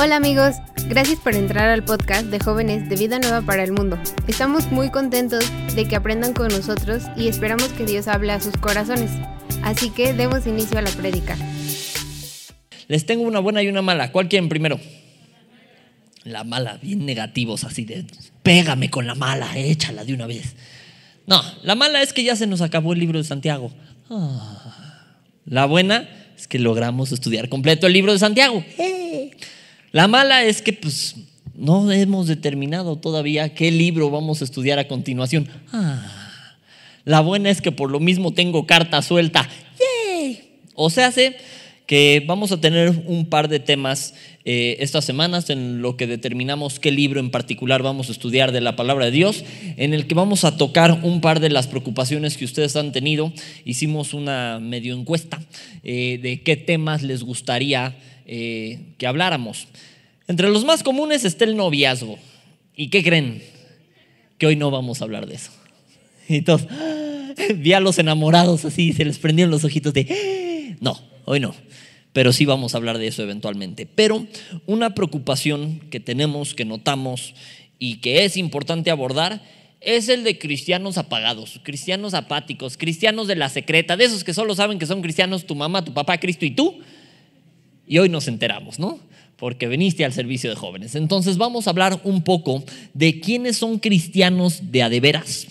[0.00, 0.56] Hola amigos,
[0.88, 3.98] gracias por entrar al podcast de jóvenes de Vida Nueva para el Mundo.
[4.26, 5.44] Estamos muy contentos
[5.74, 9.10] de que aprendan con nosotros y esperamos que Dios hable a sus corazones.
[9.62, 11.36] Así que demos inicio a la prédica.
[12.86, 14.12] Les tengo una buena y una mala.
[14.12, 14.80] ¿Cuál primero?
[16.24, 18.06] La mala, bien negativos, así de
[18.42, 20.54] pégame con la mala, échala de una vez.
[21.26, 23.72] No, la mala es que ya se nos acabó el libro de Santiago.
[24.08, 25.14] Ah.
[25.44, 28.64] La buena es que logramos estudiar completo el libro de Santiago.
[29.92, 31.16] La mala es que pues
[31.54, 35.48] no hemos determinado todavía qué libro vamos a estudiar a continuación.
[35.72, 36.14] Ah.
[37.04, 39.48] La buena es que por lo mismo tengo carta suelta.
[40.74, 41.36] O sea, sé
[41.86, 44.14] que vamos a tener un par de temas
[44.44, 48.60] eh, estas semanas en lo que determinamos qué libro en particular vamos a estudiar de
[48.60, 49.42] la palabra de Dios,
[49.78, 53.32] en el que vamos a tocar un par de las preocupaciones que ustedes han tenido.
[53.64, 55.40] Hicimos una medio encuesta
[55.82, 57.96] eh, de qué temas les gustaría
[58.28, 59.66] eh, que habláramos.
[60.28, 62.18] Entre los más comunes está el noviazgo.
[62.76, 63.42] ¿Y qué creen?
[64.38, 65.50] Que hoy no vamos a hablar de eso.
[66.30, 66.66] Y todos,
[67.56, 71.54] vi a los enamorados así, se les prendieron los ojitos de, no, hoy no
[72.18, 73.86] pero sí vamos a hablar de eso eventualmente.
[73.86, 74.26] Pero
[74.66, 77.34] una preocupación que tenemos, que notamos
[77.78, 79.40] y que es importante abordar
[79.80, 84.56] es el de cristianos apagados, cristianos apáticos, cristianos de la secreta, de esos que solo
[84.56, 86.80] saben que son cristianos tu mamá, tu papá, Cristo y tú.
[87.88, 89.00] Y hoy nos enteramos, ¿no?
[89.36, 90.94] Porque veniste al servicio de jóvenes.
[90.94, 95.46] Entonces vamos a hablar un poco de quiénes son cristianos de adeveras.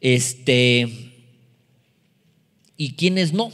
[0.00, 0.88] Este
[2.76, 3.52] y quiénes no,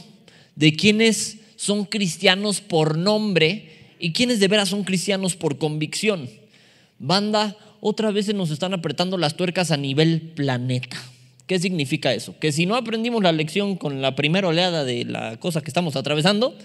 [0.55, 6.29] de quiénes son cristianos por nombre y quienes de veras son cristianos por convicción.
[6.97, 10.97] Banda, otra vez se nos están apretando las tuercas a nivel planeta.
[11.45, 12.37] ¿Qué significa eso?
[12.39, 15.95] Que si no aprendimos la lección con la primera oleada de la cosa que estamos
[15.95, 16.57] atravesando,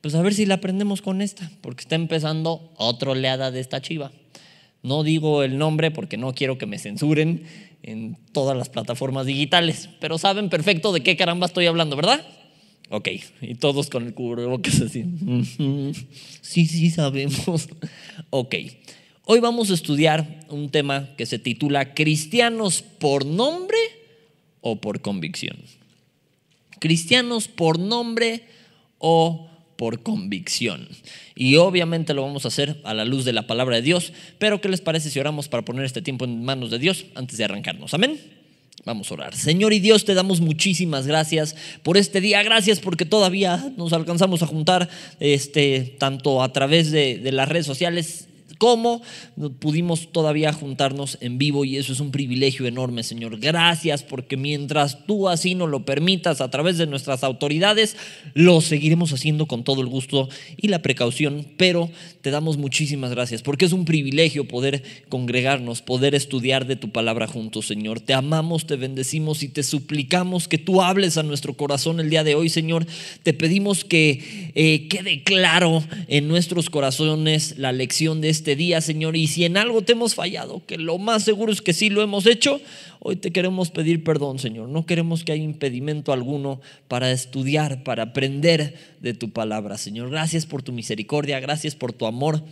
[0.00, 3.80] pues a ver si la aprendemos con esta, porque está empezando otra oleada de esta
[3.80, 4.12] chiva.
[4.82, 7.44] No digo el nombre porque no quiero que me censuren
[7.82, 12.24] en todas las plataformas digitales, pero saben perfecto de qué caramba estoy hablando, ¿verdad?
[12.88, 13.08] Ok,
[13.40, 15.04] y todos con el cubrebocas así.
[16.40, 17.68] Sí, sí, sabemos.
[18.30, 18.54] Ok,
[19.24, 23.78] hoy vamos a estudiar un tema que se titula ¿Cristianos por nombre
[24.60, 25.56] o por convicción?
[26.78, 28.44] ¿Cristianos por nombre
[28.98, 30.88] o por convicción?
[31.34, 34.60] Y obviamente lo vamos a hacer a la luz de la palabra de Dios, pero
[34.60, 37.44] ¿qué les parece si oramos para poner este tiempo en manos de Dios antes de
[37.44, 37.94] arrancarnos?
[37.94, 38.18] Amén.
[38.84, 39.34] Vamos a orar.
[39.34, 42.42] Señor y Dios, te damos muchísimas gracias por este día.
[42.44, 44.88] Gracias porque todavía nos alcanzamos a juntar
[45.18, 48.25] este, tanto a través de, de las redes sociales
[48.58, 49.02] cómo
[49.58, 53.38] pudimos todavía juntarnos en vivo y eso es un privilegio enorme, Señor.
[53.38, 57.96] Gracias porque mientras tú así nos lo permitas a través de nuestras autoridades,
[58.34, 61.90] lo seguiremos haciendo con todo el gusto y la precaución, pero
[62.22, 67.26] te damos muchísimas gracias porque es un privilegio poder congregarnos, poder estudiar de tu palabra
[67.26, 68.00] juntos, Señor.
[68.00, 72.24] Te amamos, te bendecimos y te suplicamos que tú hables a nuestro corazón el día
[72.24, 72.86] de hoy, Señor.
[73.22, 78.80] Te pedimos que eh, quede claro en nuestros corazones la lección de este este día,
[78.80, 79.16] Señor.
[79.16, 82.00] Y si en algo te hemos fallado, que lo más seguro es que sí lo
[82.00, 82.60] hemos hecho,
[83.00, 84.68] hoy te queremos pedir perdón, Señor.
[84.68, 90.10] No queremos que haya impedimento alguno para estudiar, para aprender de tu palabra, Señor.
[90.10, 92.44] Gracias por tu misericordia, gracias por tu amor.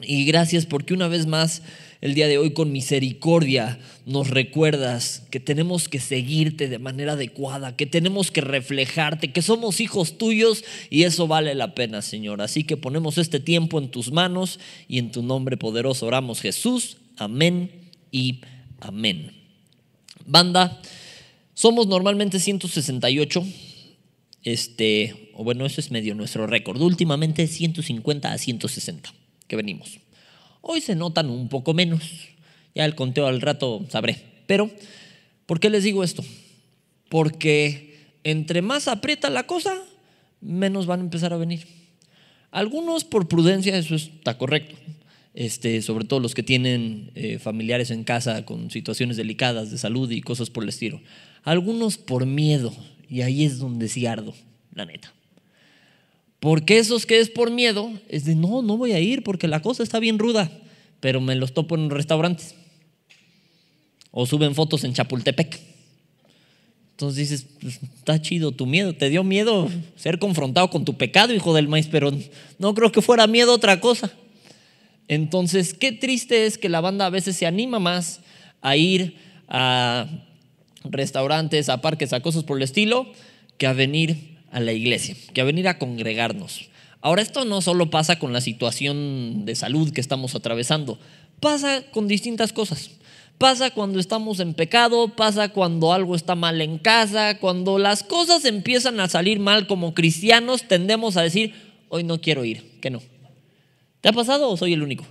[0.00, 1.62] Y gracias porque una vez más
[2.00, 7.76] el día de hoy con misericordia nos recuerdas que tenemos que seguirte de manera adecuada,
[7.76, 12.42] que tenemos que reflejarte, que somos hijos tuyos y eso vale la pena, Señor.
[12.42, 14.58] Así que ponemos este tiempo en tus manos
[14.88, 16.96] y en tu nombre poderoso oramos Jesús.
[17.16, 17.70] Amén
[18.10, 18.40] y
[18.80, 19.30] amén.
[20.26, 20.80] Banda,
[21.54, 23.44] somos normalmente 168.
[24.42, 26.82] Este, o bueno, eso es medio nuestro récord.
[26.82, 29.21] Últimamente 150 a 160
[29.52, 30.00] que venimos.
[30.62, 32.10] Hoy se notan un poco menos.
[32.74, 34.16] Ya el conteo al rato sabré.
[34.46, 34.70] Pero,
[35.44, 36.24] ¿por qué les digo esto?
[37.10, 39.74] Porque entre más aprieta la cosa,
[40.40, 41.66] menos van a empezar a venir.
[42.50, 44.74] Algunos por prudencia, eso está correcto.
[45.34, 50.10] Este, sobre todo los que tienen eh, familiares en casa con situaciones delicadas de salud
[50.10, 51.02] y cosas por el estilo.
[51.42, 52.74] Algunos por miedo,
[53.06, 54.32] y ahí es donde sí ardo,
[54.72, 55.12] la neta.
[56.42, 59.62] Porque esos que es por miedo, es de no, no voy a ir porque la
[59.62, 60.50] cosa está bien ruda,
[60.98, 62.56] pero me los topo en restaurantes.
[64.10, 65.60] O suben fotos en Chapultepec.
[66.90, 71.32] Entonces dices, pues, está chido tu miedo, te dio miedo ser confrontado con tu pecado,
[71.32, 72.10] hijo del maíz, pero
[72.58, 74.10] no creo que fuera miedo otra cosa.
[75.06, 78.18] Entonces, qué triste es que la banda a veces se anima más
[78.62, 79.16] a ir
[79.46, 80.08] a
[80.82, 83.06] restaurantes, a parques, a cosas por el estilo,
[83.58, 86.68] que a venir a la iglesia, que a venir a congregarnos.
[87.00, 90.98] Ahora, esto no solo pasa con la situación de salud que estamos atravesando,
[91.40, 92.90] pasa con distintas cosas.
[93.38, 98.44] Pasa cuando estamos en pecado, pasa cuando algo está mal en casa, cuando las cosas
[98.44, 101.54] empiezan a salir mal como cristianos, tendemos a decir,
[101.88, 103.02] hoy no quiero ir, que no.
[104.00, 105.04] ¿Te ha pasado o soy el único?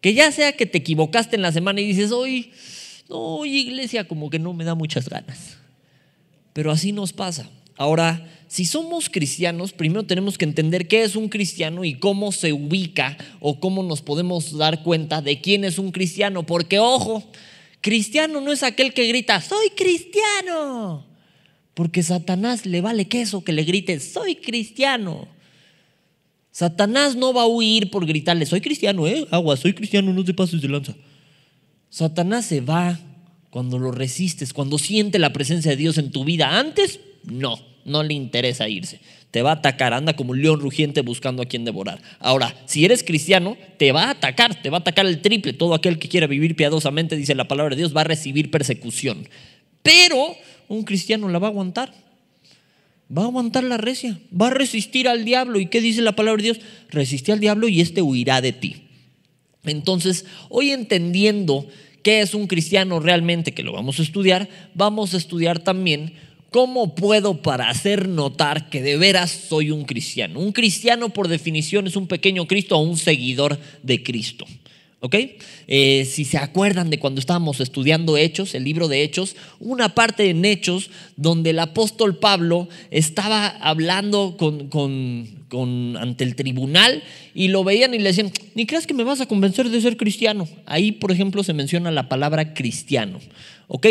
[0.00, 2.50] Que ya sea que te equivocaste en la semana y dices, hoy,
[3.08, 5.58] no, hoy iglesia como que no me da muchas ganas.
[6.52, 7.48] Pero así nos pasa.
[7.80, 12.52] Ahora, si somos cristianos, primero tenemos que entender qué es un cristiano y cómo se
[12.52, 16.44] ubica o cómo nos podemos dar cuenta de quién es un cristiano.
[16.44, 17.24] Porque, ojo,
[17.80, 21.06] cristiano no es aquel que grita, soy cristiano.
[21.72, 25.26] Porque Satanás le vale queso que le grite, soy cristiano.
[26.50, 29.26] Satanás no va a huir por gritarle, soy cristiano, ¿eh?
[29.30, 30.94] Agua, soy cristiano, no te pases de lanza.
[31.88, 33.00] Satanás se va
[33.48, 36.58] cuando lo resistes, cuando siente la presencia de Dios en tu vida.
[36.58, 39.00] Antes, no, no le interesa irse.
[39.30, 42.00] Te va a atacar, anda como un león rugiente buscando a quien devorar.
[42.18, 45.52] Ahora, si eres cristiano, te va a atacar, te va a atacar el triple.
[45.52, 49.28] Todo aquel que quiera vivir piadosamente, dice la palabra de Dios, va a recibir persecución.
[49.82, 50.34] Pero
[50.68, 51.92] un cristiano la va a aguantar.
[53.16, 55.58] Va a aguantar la recia, va a resistir al diablo.
[55.58, 56.60] ¿Y qué dice la palabra de Dios?
[56.90, 58.84] Resiste al diablo y éste huirá de ti.
[59.64, 61.66] Entonces, hoy entendiendo
[62.02, 66.14] qué es un cristiano realmente, que lo vamos a estudiar, vamos a estudiar también
[66.50, 70.40] cómo puedo para hacer notar que de veras soy un cristiano.
[70.40, 74.46] Un cristiano por definición es un pequeño Cristo o un seguidor de Cristo.
[75.02, 75.16] ¿Ok?
[75.66, 80.28] Eh, si se acuerdan de cuando estábamos estudiando Hechos, el libro de Hechos, una parte
[80.28, 87.02] en Hechos donde el apóstol Pablo estaba hablando con, ante el tribunal
[87.34, 89.96] y lo veían y le decían, ni creas que me vas a convencer de ser
[89.96, 90.46] cristiano.
[90.66, 93.20] Ahí, por ejemplo, se menciona la palabra cristiano.
[93.68, 93.86] ¿Ok?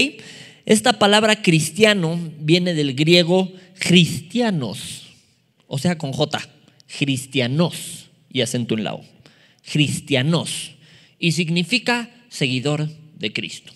[0.70, 5.08] Esta palabra cristiano viene del griego cristianos,
[5.66, 6.48] o sea, con J,
[7.00, 9.04] cristianos y acento en la O.
[9.64, 10.74] Cristianos
[11.18, 12.88] y significa seguidor
[13.18, 13.74] de Cristo.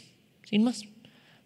[0.47, 0.85] Sin más.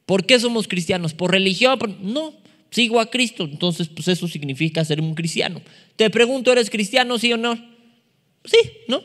[0.06, 1.14] ¿Por qué somos cristianos?
[1.14, 1.80] ¿Por religión?
[2.02, 2.34] No,
[2.70, 3.46] sigo a Cristo.
[3.46, 5.62] Entonces, pues eso significa ser un cristiano.
[5.96, 7.56] Te pregunto, ¿eres cristiano, sí o no?
[8.44, 8.58] Sí,
[8.90, 9.02] ¿no?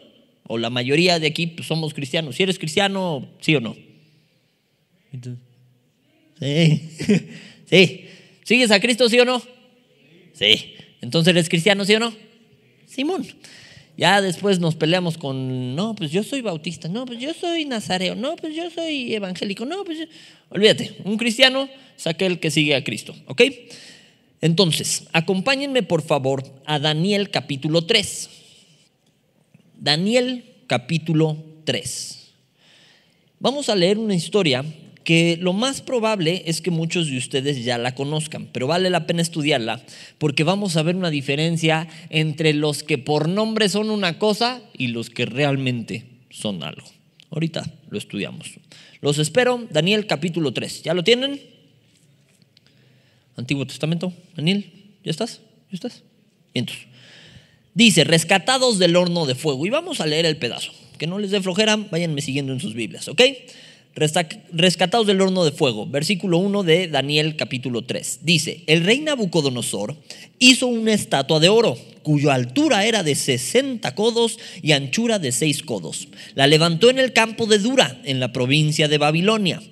[0.48, 2.34] O la mayoría de aquí pues, somos cristianos.
[2.34, 3.76] Si eres cristiano, sí o no.
[6.42, 7.28] Sí.
[7.70, 8.04] sí.
[8.44, 9.40] ¿Sigues a Cristo, sí o no?
[10.32, 10.74] Sí.
[11.00, 12.12] Entonces, ¿eres cristiano, sí o no?
[12.86, 13.26] Simón.
[13.96, 18.14] Ya después nos peleamos con, no, pues yo soy bautista, no, pues yo soy nazareo,
[18.14, 20.08] no, pues yo soy evangélico, no, pues
[20.48, 23.42] olvídate, un cristiano es aquel que sigue a Cristo, ¿ok?
[24.40, 28.30] Entonces, acompáñenme por favor a Daniel capítulo 3.
[29.78, 32.32] Daniel capítulo 3.
[33.38, 34.64] Vamos a leer una historia
[35.04, 39.06] que lo más probable es que muchos de ustedes ya la conozcan, pero vale la
[39.06, 39.82] pena estudiarla
[40.18, 44.88] porque vamos a ver una diferencia entre los que por nombre son una cosa y
[44.88, 46.86] los que realmente son algo.
[47.30, 48.52] Ahorita lo estudiamos.
[49.00, 50.82] Los espero, Daniel capítulo 3.
[50.82, 51.40] ¿Ya lo tienen?
[53.36, 54.70] Antiguo Testamento, Daniel,
[55.02, 55.40] ¿ya estás?
[55.70, 56.02] ¿Ya estás?
[56.54, 56.86] Entonces,
[57.74, 59.64] dice, rescatados del horno de fuego.
[59.66, 60.72] Y vamos a leer el pedazo.
[60.98, 63.22] Que no les dé flojera, váyanme siguiendo en sus Biblias, ¿ok?
[63.94, 65.86] Rescatados del horno de fuego.
[65.86, 68.20] Versículo 1 de Daniel capítulo 3.
[68.22, 69.96] Dice, el rey Nabucodonosor
[70.38, 75.62] hizo una estatua de oro, cuya altura era de 60 codos y anchura de 6
[75.62, 76.08] codos.
[76.34, 79.62] La levantó en el campo de Dura, en la provincia de Babilonia.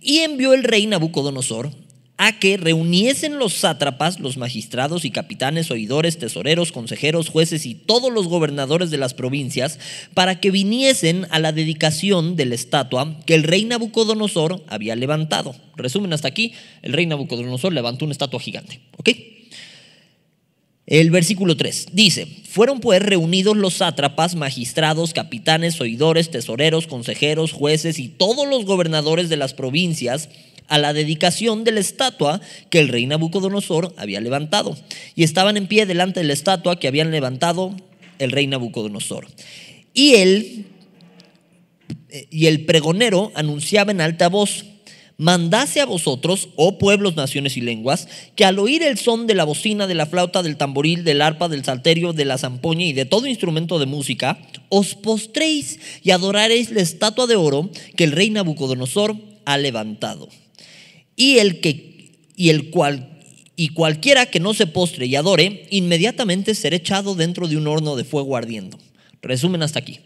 [0.00, 1.70] Y envió el rey Nabucodonosor
[2.18, 8.12] a que reuniesen los sátrapas, los magistrados y capitanes, oidores, tesoreros, consejeros, jueces y todos
[8.12, 9.78] los gobernadores de las provincias,
[10.14, 15.54] para que viniesen a la dedicación de la estatua que el rey Nabucodonosor había levantado.
[15.76, 18.80] Resumen hasta aquí, el rey Nabucodonosor levantó una estatua gigante.
[20.86, 27.98] El versículo 3 dice, fueron pues reunidos los sátrapas, magistrados, capitanes, oidores, tesoreros, consejeros, jueces
[27.98, 30.28] y todos los gobernadores de las provincias
[30.68, 34.76] a la dedicación de la estatua que el rey Nabucodonosor había levantado.
[35.14, 37.74] Y estaban en pie delante de la estatua que habían levantado
[38.18, 39.26] el rey Nabucodonosor.
[39.94, 40.66] Y él
[42.30, 44.64] y el pregonero anunciaba en alta voz,
[45.18, 49.44] mandase a vosotros, oh pueblos, naciones y lenguas, que al oír el son de la
[49.44, 53.06] bocina, de la flauta, del tamboril, del arpa, del salterio, de la zampoña y de
[53.06, 58.30] todo instrumento de música, os postréis y adoraréis la estatua de oro que el rey
[58.30, 60.28] Nabucodonosor ha levantado
[61.16, 63.16] y el que y el cual
[63.56, 67.96] y cualquiera que no se postre y adore, inmediatamente será echado dentro de un horno
[67.96, 68.78] de fuego ardiendo.
[69.22, 70.00] Resumen hasta aquí.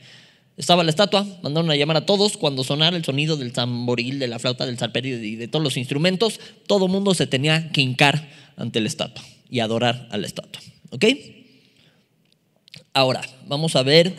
[0.57, 4.29] Estaba la estatua, mandaron a llamar a todos cuando sonara el sonido del tamboril, de
[4.29, 8.29] la flauta, del salperio y de todos los instrumentos, todo mundo se tenía que hincar
[8.57, 10.63] ante la estatua y adorar a la estatua.
[10.91, 11.07] ¿Ok?
[12.93, 14.15] Ahora, vamos a ver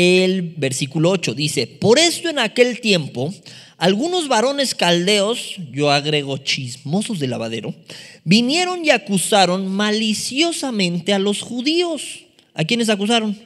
[0.00, 1.34] el versículo 8.
[1.34, 3.34] Dice, por esto en aquel tiempo,
[3.76, 7.74] algunos varones caldeos, yo agrego chismosos de lavadero,
[8.24, 12.20] vinieron y acusaron maliciosamente a los judíos.
[12.54, 13.38] ¿A quiénes acusaron?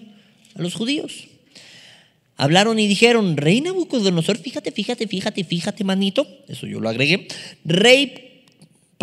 [0.54, 1.28] A los judíos.
[2.36, 7.28] Hablaron y dijeron, rey Nabucodonosor, fíjate, fíjate, fíjate, fíjate, manito, eso yo lo agregué,
[7.64, 8.33] rey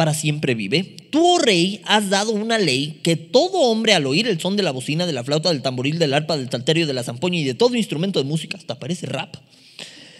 [0.01, 0.95] para siempre vive.
[1.11, 4.63] Tú, oh rey, has dado una ley que todo hombre al oír el son de
[4.63, 7.43] la bocina, de la flauta, del tamboril, del arpa, del salterio, de la zampoña y
[7.43, 9.35] de todo instrumento de música, hasta parece rap,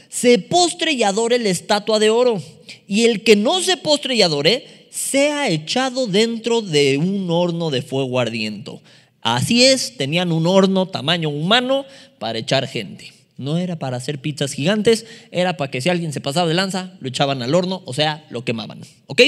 [0.08, 2.40] se postre y adore la estatua de oro.
[2.88, 7.82] Y el que no se postre y adore, sea echado dentro de un horno de
[7.82, 8.74] fuego ardiente.
[9.24, 11.86] Así es, tenían un horno tamaño humano
[12.20, 13.14] para echar gente.
[13.42, 16.94] No era para hacer pizzas gigantes, era para que si alguien se pasaba de lanza,
[17.00, 18.82] lo echaban al horno, o sea, lo quemaban.
[19.08, 19.22] ¿Ok?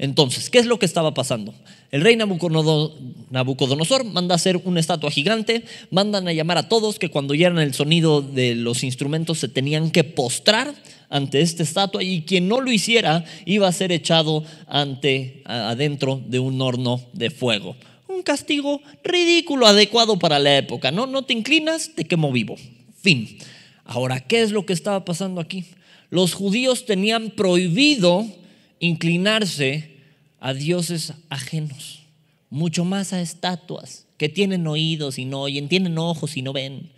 [0.00, 1.52] Entonces, ¿qué es lo que estaba pasando?
[1.90, 7.10] El rey Nabucodonosor manda a hacer una estatua gigante, mandan a llamar a todos que
[7.10, 10.74] cuando oyeran el sonido de los instrumentos se tenían que postrar
[11.10, 16.38] ante esta estatua y quien no lo hiciera iba a ser echado ante adentro de
[16.38, 17.76] un horno de fuego.
[18.08, 20.90] Un castigo ridículo, adecuado para la época.
[20.90, 22.56] No, no te inclinas, te quemo vivo.
[23.02, 23.36] Fin.
[23.84, 25.66] Ahora, ¿qué es lo que estaba pasando aquí?
[26.08, 28.26] Los judíos tenían prohibido
[28.80, 29.98] inclinarse
[30.40, 32.00] a dioses ajenos,
[32.48, 36.90] mucho más a estatuas que tienen oídos y no oyen, tienen ojos y no ven.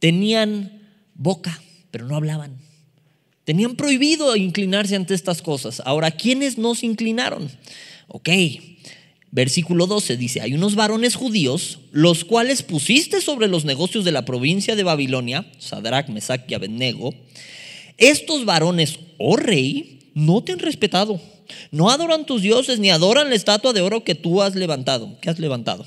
[0.00, 0.82] Tenían
[1.14, 2.58] boca, pero no hablaban.
[3.44, 5.80] Tenían prohibido inclinarse ante estas cosas.
[5.84, 7.50] Ahora, ¿quiénes no se inclinaron?
[8.08, 8.28] Ok,
[9.30, 14.24] versículo 12 dice, hay unos varones judíos, los cuales pusiste sobre los negocios de la
[14.24, 17.14] provincia de Babilonia, Sadrach, Mesach y Abednego.
[17.96, 21.20] Estos varones, oh rey, no te han respetado.
[21.70, 25.16] No adoran tus dioses ni adoran la estatua de oro que tú has levantado.
[25.20, 25.86] ¿Qué has levantado?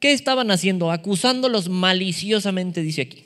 [0.00, 0.90] ¿Qué estaban haciendo?
[0.90, 3.24] Acusándolos maliciosamente, dice aquí.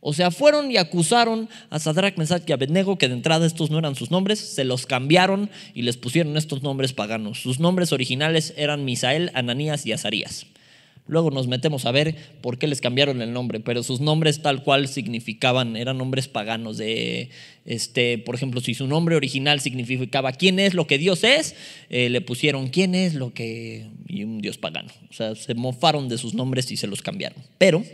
[0.00, 3.78] O sea, fueron y acusaron a Sadrach, Mesach y Abednego, que de entrada estos no
[3.78, 7.40] eran sus nombres, se los cambiaron y les pusieron estos nombres paganos.
[7.40, 10.46] Sus nombres originales eran Misael, Ananías y Azarías.
[11.06, 14.62] Luego nos metemos a ver por qué les cambiaron el nombre, pero sus nombres tal
[14.62, 17.28] cual significaban, eran nombres paganos de,
[17.66, 21.56] este, por ejemplo, si su nombre original significaba quién es lo que Dios es,
[21.90, 24.92] eh, le pusieron quién es lo que, y un Dios pagano.
[25.10, 27.38] O sea, se mofaron de sus nombres y se los cambiaron.
[27.58, 27.84] Pero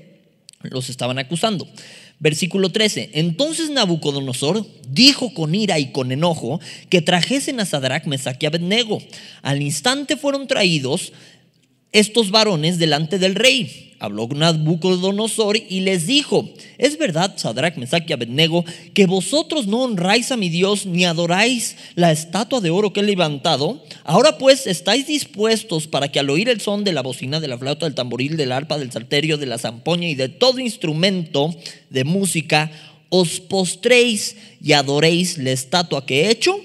[0.63, 1.67] los estaban acusando.
[2.19, 3.13] Versículo 13.
[3.15, 9.03] Entonces Nabucodonosor dijo con ira y con enojo que trajesen a Sadrach, Mesach y Abednego.
[9.41, 11.15] Al instante fueron traídos
[11.93, 13.87] estos varones delante del rey.
[14.03, 20.33] Habló Nabucodonosor y les dijo, es verdad, Sadrach, Mesach y Abednego, que vosotros no honráis
[20.33, 23.85] a mi Dios ni adoráis la estatua de oro que he levantado.
[24.05, 27.59] Ahora pues estáis dispuestos para que al oír el son de la bocina, de la
[27.59, 31.55] flauta, del tamboril, del arpa, del salterio, de la zampoña y de todo instrumento
[31.91, 32.71] de música,
[33.11, 36.57] os postréis y adoréis la estatua que he hecho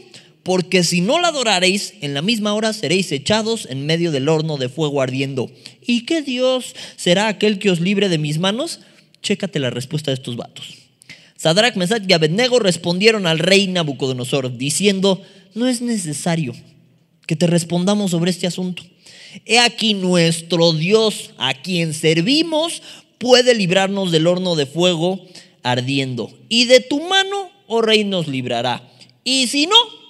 [0.45, 4.57] porque si no la adoraréis, en la misma hora seréis echados en medio del horno
[4.57, 5.49] de fuego ardiendo.
[5.81, 8.81] ¿Y qué Dios será aquel que os libre de mis manos?
[9.23, 10.67] Chécate la respuesta de estos vatos.
[11.35, 15.19] Sadrach, Mesach y Abednego respondieron al rey Nabucodonosor, diciendo,
[15.55, 16.53] no es necesario
[17.25, 18.83] que te respondamos sobre este asunto.
[19.47, 22.83] He aquí nuestro Dios, a quien servimos,
[23.17, 25.25] puede librarnos del horno de fuego
[25.63, 26.31] ardiendo.
[26.49, 28.87] Y de tu mano, oh rey, nos librará.
[29.23, 30.04] Y si no,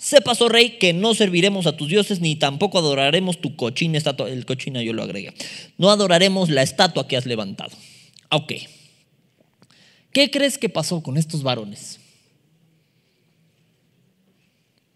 [0.00, 4.30] Sepas, oh rey, que no serviremos a tus dioses ni tampoco adoraremos tu cochina estatua.
[4.30, 5.34] El cochina yo lo agregué.
[5.76, 7.76] No adoraremos la estatua que has levantado.
[8.30, 8.54] Ok.
[10.10, 12.00] ¿Qué crees que pasó con estos varones?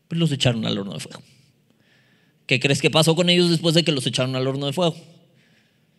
[0.08, 1.22] Pues los echaron al horno de fuego.
[2.46, 4.96] ¿Qué crees que pasó con ellos después de que los echaron al horno de fuego?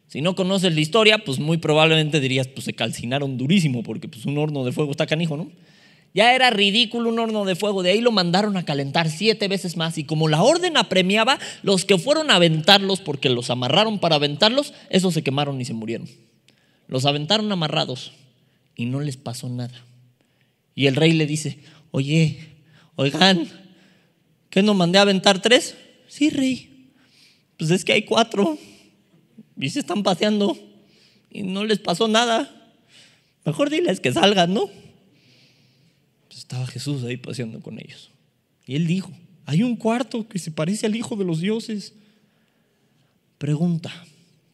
[0.07, 4.25] Si no conoces la historia, pues muy probablemente dirías, pues se calcinaron durísimo, porque pues
[4.25, 5.51] un horno de fuego está canijo, ¿no?
[6.15, 7.83] Ya era ridículo un horno de fuego.
[7.83, 9.97] De ahí lo mandaron a calentar siete veces más.
[9.97, 14.73] Y como la orden apremiaba, los que fueron a aventarlos, porque los amarraron para aventarlos,
[14.89, 16.07] esos se quemaron y se murieron.
[16.87, 18.13] Los aventaron amarrados
[18.77, 19.85] y no les pasó nada.
[20.73, 21.59] Y el rey le dice,
[21.91, 22.39] oye,
[22.95, 23.49] oigan,
[24.49, 25.75] ¿qué no mandé a aventar tres?
[26.07, 26.91] Sí, rey.
[27.57, 28.57] Pues es que hay cuatro.
[29.59, 30.57] Y se están paseando
[31.29, 32.73] y no les pasó nada.
[33.43, 34.69] Mejor diles que salgan, ¿no?
[36.37, 38.11] Estaba Jesús ahí paseando con ellos.
[38.65, 39.11] Y él dijo,
[39.45, 41.93] hay un cuarto que se parece al Hijo de los Dioses.
[43.37, 43.91] Pregunta,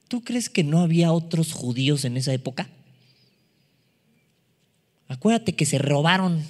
[0.07, 2.69] ¿tú crees que no había otros judíos en esa época?
[5.07, 6.43] Acuérdate que se robaron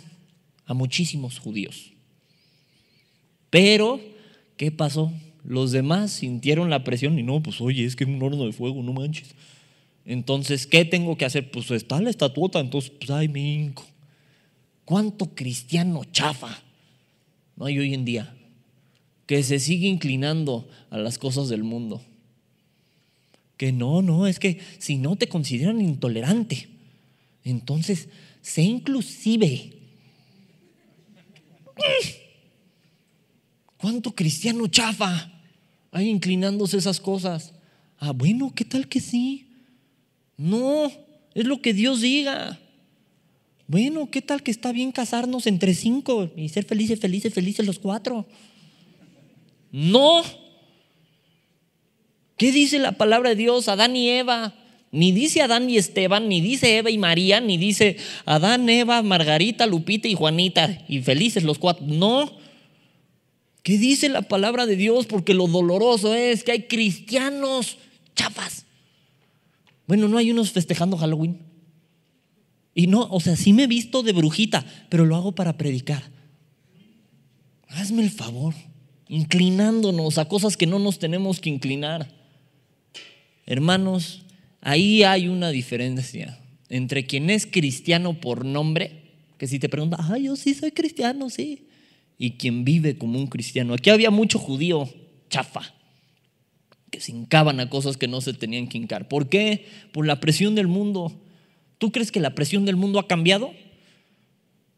[0.65, 1.91] a muchísimos judíos.
[3.49, 3.99] Pero,
[4.57, 5.11] ¿qué pasó?
[5.43, 8.53] Los demás sintieron la presión y no, pues oye, es que es un horno de
[8.53, 9.35] fuego, no manches.
[10.05, 11.51] Entonces, ¿qué tengo que hacer?
[11.51, 13.85] Pues está la estatuota, entonces, pues ay, me hinco.
[14.91, 16.61] ¿Cuánto cristiano chafa
[17.55, 18.35] no hay hoy en día
[19.25, 22.01] que se sigue inclinando a las cosas del mundo?
[23.55, 26.67] Que no, no, es que si no te consideran intolerante,
[27.45, 28.09] entonces
[28.41, 29.79] sé inclusive.
[33.77, 35.31] ¿Cuánto cristiano chafa
[35.93, 37.53] hay inclinándose esas cosas?
[37.97, 39.53] Ah, bueno, ¿qué tal que sí?
[40.35, 40.91] No,
[41.33, 42.59] es lo que Dios diga.
[43.71, 47.79] Bueno, ¿qué tal que está bien casarnos entre cinco y ser felices, felices, felices los
[47.79, 48.25] cuatro?
[49.71, 50.23] No.
[52.35, 53.69] ¿Qué dice la palabra de Dios?
[53.69, 54.55] Adán y Eva.
[54.91, 59.65] Ni dice Adán y Esteban, ni dice Eva y María, ni dice Adán, Eva, Margarita,
[59.67, 61.85] Lupita y Juanita y felices los cuatro.
[61.87, 62.29] No.
[63.63, 65.05] ¿Qué dice la palabra de Dios?
[65.05, 67.77] Porque lo doloroso es que hay cristianos
[68.15, 68.65] chafas.
[69.87, 71.50] Bueno, no hay unos festejando Halloween.
[72.73, 76.03] Y no, o sea, sí me he visto de brujita, pero lo hago para predicar.
[77.67, 78.53] Hazme el favor,
[79.07, 82.09] inclinándonos a cosas que no nos tenemos que inclinar.
[83.45, 84.23] Hermanos,
[84.61, 89.01] ahí hay una diferencia entre quien es cristiano por nombre,
[89.37, 91.67] que si te pregunta, ah, yo sí soy cristiano, sí
[92.21, 93.73] y quien vive como un cristiano.
[93.73, 94.87] Aquí había mucho judío
[95.31, 95.73] chafa,
[96.91, 99.07] que se hincaban a cosas que no se tenían que hincar.
[99.07, 99.65] ¿Por qué?
[99.91, 101.19] Por la presión del mundo.
[101.81, 103.55] ¿Tú crees que la presión del mundo ha cambiado?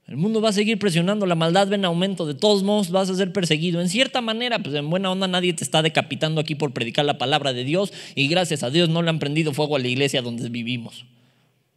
[0.08, 3.10] El mundo va a seguir presionando, la maldad va en aumento, de todos modos vas
[3.10, 3.82] a ser perseguido.
[3.82, 7.18] En cierta manera, pues en buena onda nadie te está decapitando aquí por predicar la
[7.18, 10.22] palabra de Dios y gracias a Dios no le han prendido fuego a la iglesia
[10.22, 11.04] donde vivimos.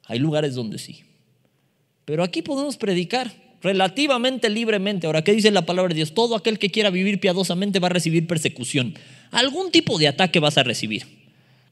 [0.05, 1.01] Hay lugares donde sí.
[2.05, 5.09] Pero aquí podemos predicar relativamente libremente.
[5.09, 6.15] Ahora, ¿qué dice la palabra de Dios?
[6.15, 8.95] Todo aquel que quiera vivir piadosamente va a recibir persecución.
[9.33, 11.03] Algún tipo de ataque vas a recibir.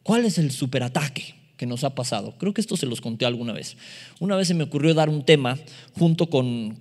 [0.02, 2.34] ¿Cuál es el superataque que nos ha pasado?
[2.38, 3.76] Creo que esto se los conté alguna vez.
[4.20, 5.58] Una vez se me ocurrió dar un tema
[5.98, 6.76] junto con,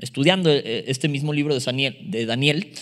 [0.00, 2.72] estudiando eh, este mismo libro de Daniel, de Daniel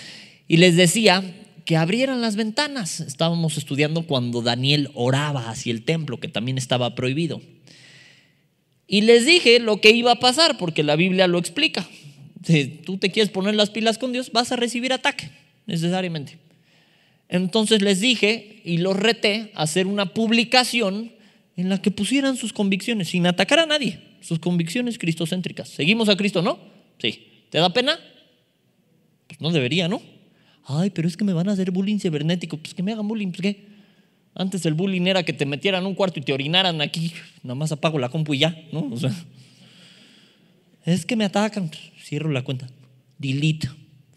[0.49, 1.23] y les decía
[1.65, 3.01] que abrieran las ventanas.
[3.01, 7.41] Estábamos estudiando cuando Daniel oraba hacia el templo, que también estaba prohibido.
[8.87, 11.89] Y les dije lo que iba a pasar, porque la Biblia lo explica.
[12.43, 15.31] Si tú te quieres poner las pilas con Dios, vas a recibir ataque,
[15.67, 16.39] necesariamente.
[17.31, 21.13] Entonces les dije y los reté a hacer una publicación
[21.57, 25.69] en la que pusieran sus convicciones, sin atacar a nadie, sus convicciones cristocéntricas.
[25.69, 26.59] ¿Seguimos a Cristo, no?
[26.99, 27.47] Sí.
[27.51, 27.99] ¿Te da pena?
[29.29, 30.03] Pues no debería, ¿no?
[30.65, 32.57] Ay, pero es que me van a hacer bullying cibernético.
[32.57, 33.67] Pues que me hagan bullying, pues qué.
[34.35, 37.13] Antes el bullying era que te metieran un cuarto y te orinaran aquí.
[37.43, 38.89] Nada más apago la compu y ya, ¿no?
[38.91, 39.13] O sea,
[40.85, 41.71] es que me atacan.
[42.03, 42.69] Cierro la cuenta.
[43.19, 43.69] Delete.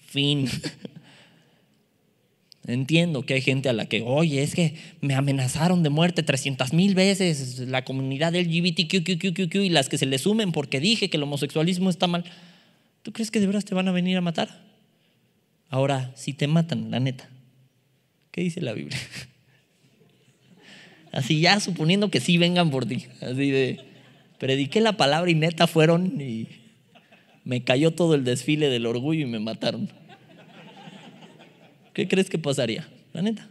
[0.07, 0.49] Fin.
[2.65, 6.71] Entiendo que hay gente a la que, oye, es que me amenazaron de muerte 300
[6.71, 11.23] mil veces la comunidad LGBTQ y las que se le sumen porque dije que el
[11.23, 12.23] homosexualismo está mal.
[13.01, 14.63] ¿Tú crees que de veras te van a venir a matar?
[15.69, 17.29] Ahora, si te matan, la neta,
[18.31, 18.97] ¿qué dice la Biblia?
[21.11, 23.07] Así ya suponiendo que sí vengan por ti.
[23.19, 23.81] Así de,
[24.39, 26.47] prediqué la palabra y neta fueron y
[27.43, 29.89] me cayó todo el desfile del orgullo y me mataron.
[31.93, 32.87] ¿Qué crees que pasaría?
[33.13, 33.47] La neta.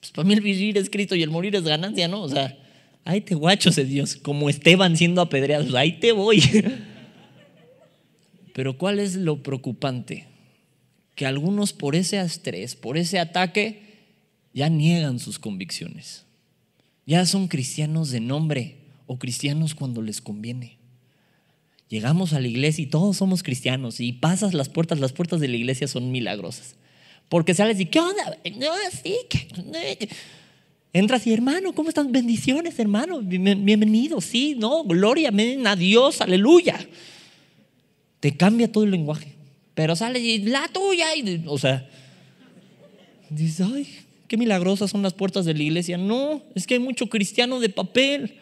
[0.00, 2.22] Pues para mí el vivir es Cristo y el morir es ganancia, ¿no?
[2.22, 2.58] O sea,
[3.04, 6.42] ahí te guachos de Dios, como Esteban siendo apedreado, ahí te voy.
[8.52, 10.26] Pero ¿cuál es lo preocupante?
[11.14, 13.82] Que algunos por ese estrés, por ese ataque,
[14.52, 16.24] ya niegan sus convicciones.
[17.06, 20.78] Ya son cristianos de nombre o cristianos cuando les conviene.
[21.88, 25.48] Llegamos a la iglesia y todos somos cristianos y pasas las puertas, las puertas de
[25.48, 26.76] la iglesia son milagrosas.
[27.32, 28.36] Porque sales y, ¿qué onda?
[28.58, 28.66] No,
[29.02, 29.16] sí,
[30.92, 32.12] Entras y, hermano, ¿cómo están?
[32.12, 33.22] Bendiciones, hermano.
[33.22, 35.32] Bienvenido, sí, no, gloria
[35.64, 36.78] a Dios, aleluya.
[38.20, 39.32] Te cambia todo el lenguaje.
[39.72, 41.88] Pero sales y, la tuya, y, o sea,
[43.30, 43.88] dices, ay,
[44.28, 45.96] qué milagrosas son las puertas de la iglesia.
[45.96, 48.40] No, es que hay mucho cristiano de papel,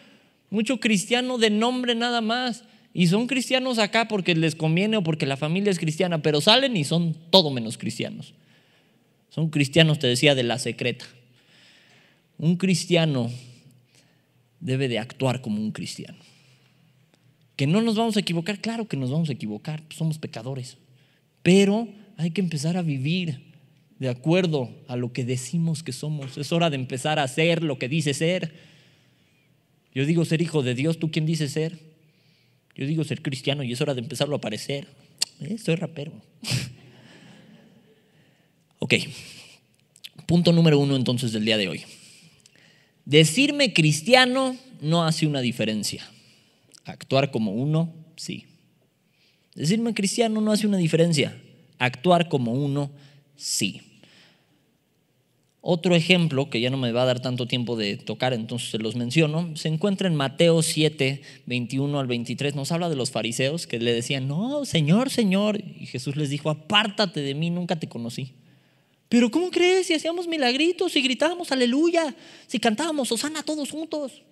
[0.51, 2.65] mucho cristiano de nombre nada más.
[2.93, 6.77] Y son cristianos acá porque les conviene o porque la familia es cristiana, pero salen
[6.77, 8.35] y son todo menos cristianos.
[9.31, 11.07] Son cristianos, te decía, de la secreta.
[12.37, 13.31] Un cristiano
[14.61, 16.19] debe de actuar como un cristiano.
[17.57, 20.77] Que no nos vamos a equivocar, claro que nos vamos a equivocar, somos pecadores.
[21.43, 23.51] Pero hay que empezar a vivir
[23.99, 26.39] de acuerdo a lo que decimos que somos.
[26.39, 28.53] Es hora de empezar a ser lo que dice ser.
[29.95, 31.79] Yo digo ser hijo de Dios, ¿tú quién dices ser?
[32.75, 34.89] Yo digo ser cristiano y es hora de empezarlo a parecer.
[35.41, 36.13] Eh, soy rapero.
[38.83, 38.95] Ok,
[40.25, 41.83] punto número uno entonces del día de hoy.
[43.05, 46.03] Decirme cristiano no hace una diferencia.
[46.87, 48.47] Actuar como uno, sí.
[49.55, 51.37] Decirme cristiano no hace una diferencia.
[51.79, 52.91] Actuar como uno,
[53.37, 53.83] sí.
[55.61, 58.79] Otro ejemplo, que ya no me va a dar tanto tiempo de tocar, entonces se
[58.79, 62.55] los menciono, se encuentra en Mateo 7, 21 al 23.
[62.55, 65.61] Nos habla de los fariseos que le decían, no, Señor, Señor.
[65.79, 68.40] Y Jesús les dijo, apártate de mí, nunca te conocí.
[69.11, 74.23] Pero ¿cómo crees si hacíamos milagritos, si gritábamos aleluya, si cantábamos Osana todos juntos?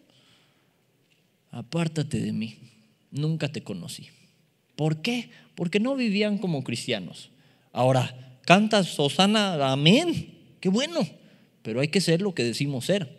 [1.50, 2.56] Apártate de mí,
[3.10, 4.08] nunca te conocí.
[4.76, 5.28] ¿Por qué?
[5.54, 7.28] Porque no vivían como cristianos.
[7.72, 11.18] Ahora, cantas Osana, amén, qué bueno
[11.68, 13.14] pero hay que ser lo que decimos ser.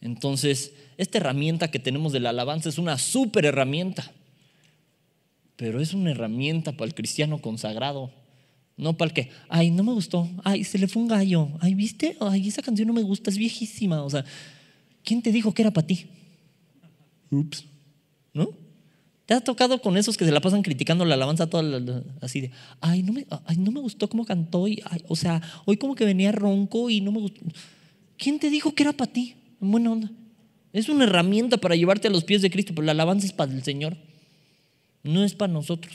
[0.00, 4.10] Entonces, esta herramienta que tenemos de la alabanza es una súper herramienta,
[5.54, 8.10] pero es una herramienta para el cristiano consagrado,
[8.76, 11.74] no para el que, ay, no me gustó, ay, se le fue un gallo, ay,
[11.74, 14.24] viste, ay, esa canción no me gusta, es viejísima, o sea,
[15.04, 16.06] ¿quién te dijo que era para ti?
[17.30, 17.64] Ups,
[18.34, 18.50] ¿no?
[19.26, 22.50] ¿Te ha tocado con esos que se la pasan criticando la alabanza toda así de,
[22.80, 26.04] ay no, me, ay, no me gustó cómo cantó, y, o sea, hoy como que
[26.04, 27.40] venía ronco y no me gustó?
[28.16, 29.34] ¿Quién te dijo que era para ti?
[29.60, 30.10] En buena onda.
[30.72, 33.52] Es una herramienta para llevarte a los pies de Cristo, pero la alabanza es para
[33.52, 33.96] el Señor,
[35.02, 35.94] no es para nosotros.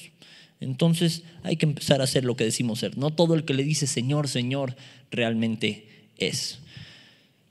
[0.60, 2.98] Entonces hay que empezar a hacer lo que decimos ser.
[2.98, 4.76] No todo el que le dice Señor, Señor,
[5.12, 6.60] realmente es.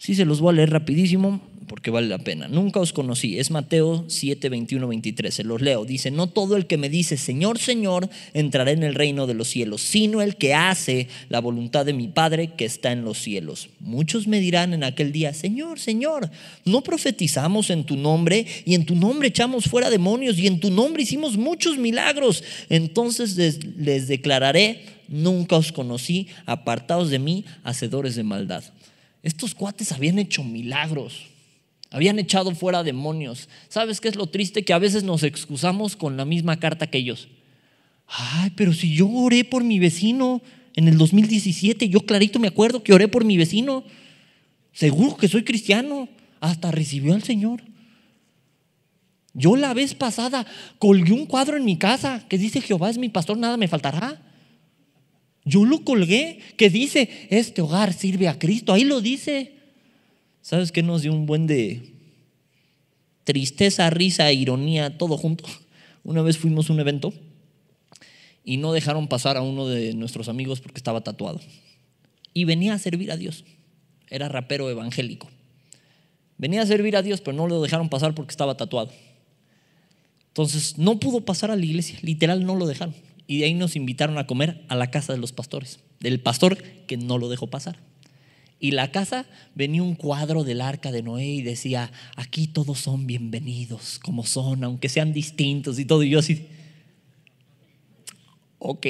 [0.06, 2.46] Sí, se los voy a leer rapidísimo porque vale la pena.
[2.46, 3.40] Nunca os conocí.
[3.40, 5.34] Es Mateo 7, 21, 23.
[5.34, 5.84] Se los leo.
[5.84, 9.48] Dice, no todo el que me dice, Señor, Señor, entrará en el reino de los
[9.48, 13.68] cielos, sino el que hace la voluntad de mi Padre que está en los cielos.
[13.80, 16.30] Muchos me dirán en aquel día, Señor, Señor,
[16.64, 20.70] no profetizamos en tu nombre y en tu nombre echamos fuera demonios y en tu
[20.70, 22.44] nombre hicimos muchos milagros.
[22.68, 28.62] Entonces les, les declararé, nunca os conocí, apartados de mí, hacedores de maldad.
[29.26, 31.26] Estos cuates habían hecho milagros
[31.90, 33.48] habían echado fuera demonios.
[33.68, 34.64] ¿Sabes qué es lo triste?
[34.64, 37.28] Que a veces nos excusamos con la misma carta que ellos.
[38.06, 40.42] Ay, pero si yo oré por mi vecino
[40.74, 43.84] en el 2017, yo clarito me acuerdo que oré por mi vecino.
[44.72, 46.08] Seguro que soy cristiano.
[46.40, 47.62] Hasta recibió al Señor.
[49.32, 50.46] Yo la vez pasada
[50.78, 54.20] colgué un cuadro en mi casa que dice Jehová es mi pastor, nada me faltará.
[55.46, 58.72] Yo lo colgué que dice, este hogar sirve a Cristo.
[58.72, 59.52] Ahí lo dice.
[60.42, 61.92] ¿Sabes qué nos dio un buen de
[63.24, 65.44] tristeza, risa, ironía, todo junto?
[66.04, 67.14] Una vez fuimos a un evento
[68.44, 71.40] y no dejaron pasar a uno de nuestros amigos porque estaba tatuado.
[72.34, 73.44] Y venía a servir a Dios.
[74.10, 75.28] Era rapero evangélico.
[76.38, 78.90] Venía a servir a Dios, pero no lo dejaron pasar porque estaba tatuado.
[80.28, 82.94] Entonces no pudo pasar a la iglesia, literal no lo dejaron.
[83.26, 86.62] Y de ahí nos invitaron a comer a la casa de los pastores, del pastor
[86.86, 87.78] que no lo dejó pasar.
[88.58, 93.06] Y la casa venía un cuadro del arca de Noé y decía, aquí todos son
[93.06, 96.02] bienvenidos como son, aunque sean distintos y todo.
[96.02, 96.46] Y yo así,
[98.58, 98.86] ok,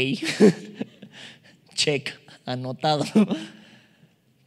[1.74, 2.10] check,
[2.44, 3.04] anotado.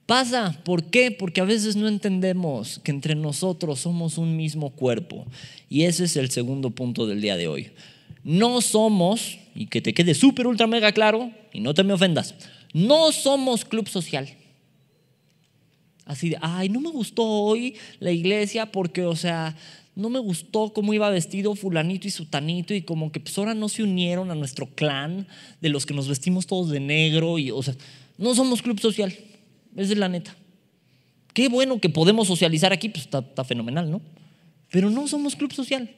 [0.06, 1.12] Pasa, ¿por qué?
[1.12, 5.28] Porque a veces no entendemos que entre nosotros somos un mismo cuerpo.
[5.70, 7.72] Y ese es el segundo punto del día de hoy.
[8.24, 12.34] No somos, y que te quede súper, ultra, mega claro, y no te me ofendas,
[12.72, 14.30] no somos club social.
[16.06, 19.58] Así de, ay, no me gustó hoy la iglesia porque, o sea,
[19.96, 23.68] no me gustó cómo iba vestido fulanito y sutanito y como que pues ahora no
[23.68, 25.28] se unieron a nuestro clan
[25.60, 27.76] de los que nos vestimos todos de negro y, o sea,
[28.18, 29.14] no somos club social,
[29.76, 30.38] esa es la neta.
[31.34, 34.02] Qué bueno que podemos socializar aquí, pues está, está fenomenal, ¿no?
[34.72, 35.94] Pero no somos club social.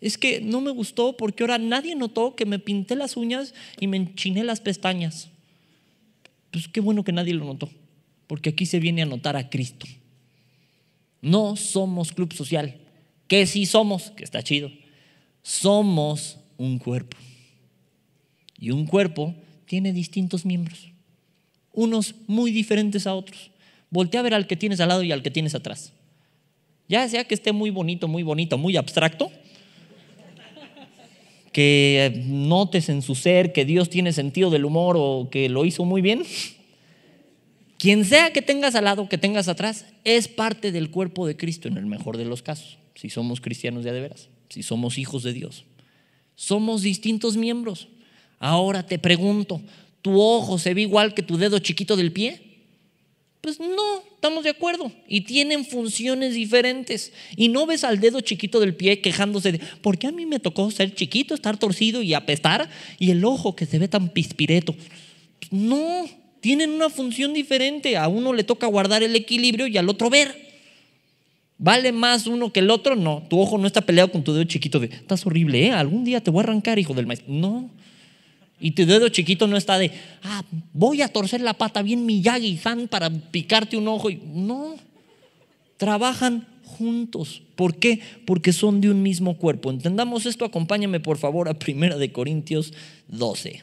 [0.00, 3.86] Es que no me gustó porque ahora nadie notó que me pinté las uñas y
[3.86, 5.28] me enchiné las pestañas.
[6.50, 7.68] Pues qué bueno que nadie lo notó
[8.28, 9.86] porque aquí se viene a notar a Cristo.
[11.20, 12.76] No somos club social,
[13.26, 14.70] que sí somos, que está chido.
[15.42, 17.16] Somos un cuerpo.
[18.60, 19.34] Y un cuerpo
[19.64, 20.90] tiene distintos miembros,
[21.72, 23.50] unos muy diferentes a otros.
[23.90, 25.92] Voltea a ver al que tienes al lado y al que tienes atrás.
[26.88, 29.30] Ya sea que esté muy bonito, muy bonito, muy abstracto,
[31.58, 35.84] que notes en su ser que Dios tiene sentido del humor o que lo hizo
[35.84, 36.22] muy bien,
[37.78, 41.66] quien sea que tengas al lado, que tengas atrás, es parte del cuerpo de Cristo
[41.66, 45.24] en el mejor de los casos, si somos cristianos ya de veras, si somos hijos
[45.24, 45.64] de Dios.
[46.36, 47.88] Somos distintos miembros.
[48.38, 49.60] Ahora te pregunto,
[50.00, 52.47] ¿tu ojo se ve igual que tu dedo chiquito del pie?
[53.48, 54.92] Pues no, estamos de acuerdo.
[55.08, 57.14] Y tienen funciones diferentes.
[57.34, 60.38] Y no ves al dedo chiquito del pie quejándose de, ¿por qué a mí me
[60.38, 62.68] tocó ser chiquito, estar torcido y apestar?
[62.98, 64.74] Y el ojo que se ve tan pispireto.
[65.50, 66.06] No,
[66.40, 67.96] Tienen una función diferente.
[67.96, 70.36] A uno le toca guardar el equilibrio y al otro ver.
[71.56, 72.96] ¿Vale más uno que el otro?
[72.96, 73.22] No.
[73.30, 75.72] Tu ojo no está peleado con tu dedo chiquito de, estás horrible, ¿eh?
[75.72, 77.32] Algún día te voy a arrancar, hijo del maestro.
[77.32, 77.70] No.
[78.60, 79.92] Y tu dedo chiquito no está de,
[80.22, 80.42] ah,
[80.72, 84.08] voy a torcer la pata bien Miyagi-san para picarte un ojo.
[84.34, 84.76] No.
[85.76, 87.42] Trabajan juntos.
[87.54, 88.00] ¿Por qué?
[88.26, 89.70] Porque son de un mismo cuerpo.
[89.70, 92.72] Entendamos esto, acompáñame por favor a 1 de Corintios
[93.08, 93.62] 12.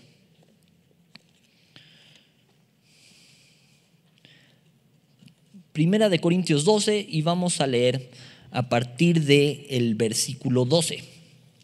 [5.74, 8.10] Primera de Corintios 12 y vamos a leer
[8.52, 11.15] a partir del el versículo 12.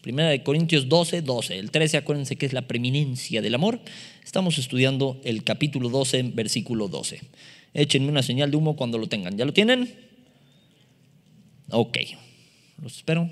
[0.02, 1.60] Primera de Corintios 12, 12.
[1.60, 3.80] El 13, acuérdense que es la preeminencia del amor.
[4.24, 7.22] Estamos estudiando el capítulo 12, versículo 12.
[7.74, 9.38] Échenme una señal de humo cuando lo tengan.
[9.38, 9.94] ¿Ya lo tienen?
[11.70, 11.98] Ok.
[12.82, 13.30] Los espero.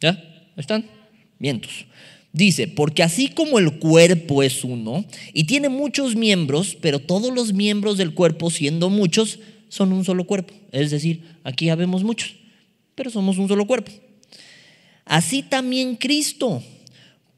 [0.00, 0.22] ¿Ya?
[0.56, 0.84] ¿Están?
[1.38, 1.86] Vientos.
[2.32, 7.52] Dice, porque así como el cuerpo es uno y tiene muchos miembros, pero todos los
[7.52, 9.38] miembros del cuerpo, siendo muchos,
[9.68, 10.52] son un solo cuerpo.
[10.72, 12.34] Es decir, aquí ya vemos muchos,
[12.98, 13.92] pero somos un solo cuerpo.
[15.04, 16.60] Así también Cristo,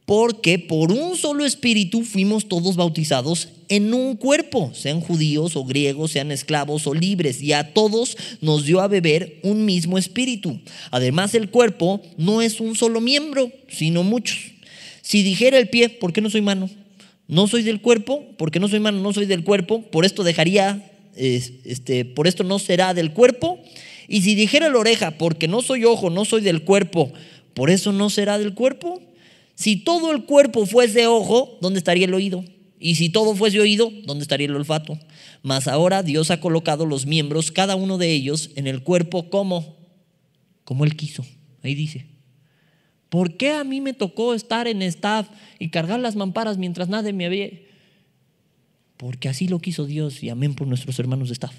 [0.06, 6.12] porque por un solo espíritu fuimos todos bautizados en un cuerpo, sean judíos o griegos,
[6.12, 10.58] sean esclavos o libres, y a todos nos dio a beber un mismo espíritu.
[10.90, 14.38] Además, el cuerpo no es un solo miembro, sino muchos.
[15.02, 16.70] Si dijera el pie, ¿por qué no soy mano?
[17.28, 20.90] No soy del cuerpo, porque no soy mano, no soy del cuerpo, por esto dejaría,
[21.14, 23.60] este, por esto no será del cuerpo.
[24.12, 27.12] Y si dijera la oreja, porque no soy ojo, no soy del cuerpo,
[27.54, 29.00] por eso no será del cuerpo.
[29.54, 32.44] Si todo el cuerpo fuese ojo, ¿dónde estaría el oído?
[32.80, 34.98] Y si todo fuese oído, ¿dónde estaría el olfato?
[35.44, 39.76] Mas ahora Dios ha colocado los miembros, cada uno de ellos, en el cuerpo como,
[40.64, 41.24] como Él quiso.
[41.62, 42.06] Ahí dice.
[43.10, 45.28] ¿Por qué a mí me tocó estar en staff
[45.60, 47.50] y cargar las mamparas mientras nadie me había?
[48.96, 51.54] Porque así lo quiso Dios y amén por nuestros hermanos de staff.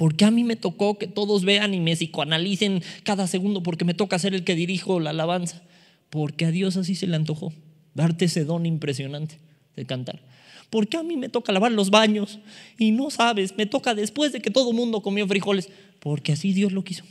[0.00, 3.84] ¿Por qué a mí me tocó que todos vean y me psicoanalicen cada segundo porque
[3.84, 5.60] me toca ser el que dirijo la alabanza?
[6.08, 7.52] Porque a Dios así se le antojó
[7.94, 9.36] darte ese don impresionante
[9.76, 10.22] de cantar.
[10.70, 12.38] ¿Por qué a mí me toca lavar los baños?
[12.78, 15.68] Y no sabes, me toca después de que todo el mundo comió frijoles.
[15.98, 17.04] Porque así Dios lo quiso.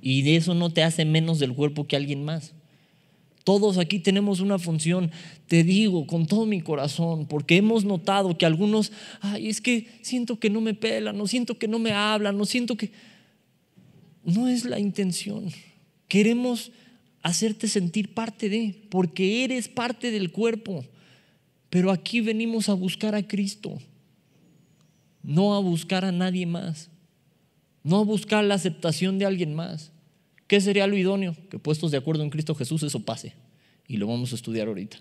[0.00, 2.54] Y de eso no te hace menos del cuerpo que alguien más.
[3.44, 5.10] Todos aquí tenemos una función,
[5.48, 10.38] te digo con todo mi corazón, porque hemos notado que algunos, ay, es que siento
[10.38, 12.92] que no me pelan, no siento que no me hablan, no siento que...
[14.22, 15.46] No es la intención.
[16.06, 16.72] Queremos
[17.22, 20.84] hacerte sentir parte de, porque eres parte del cuerpo.
[21.70, 23.78] Pero aquí venimos a buscar a Cristo,
[25.22, 26.90] no a buscar a nadie más
[27.82, 29.92] no buscar la aceptación de alguien más.
[30.50, 31.36] ¿Qué sería lo idóneo?
[31.48, 33.34] Que puestos de acuerdo en Cristo Jesús eso pase.
[33.86, 34.96] Y lo vamos a estudiar ahorita.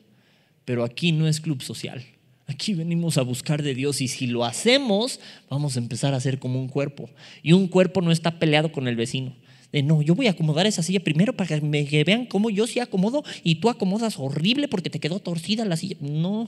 [0.64, 2.06] Pero aquí no es club social.
[2.46, 6.38] Aquí venimos a buscar de Dios y si lo hacemos, vamos a empezar a ser
[6.38, 7.10] como un cuerpo.
[7.42, 9.34] Y un cuerpo no está peleado con el vecino.
[9.72, 12.68] De no, yo voy a acomodar esa silla primero para que me vean cómo yo
[12.68, 15.98] sí acomodo y tú acomodas horrible porque te quedó torcida la silla.
[16.00, 16.48] No.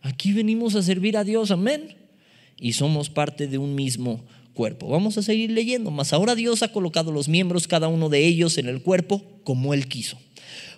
[0.00, 1.94] Aquí venimos a servir a Dios, amén.
[2.58, 4.88] Y somos parte de un mismo cuerpo.
[4.88, 8.58] Vamos a seguir leyendo, mas ahora Dios ha colocado los miembros, cada uno de ellos,
[8.58, 10.18] en el cuerpo como Él quiso.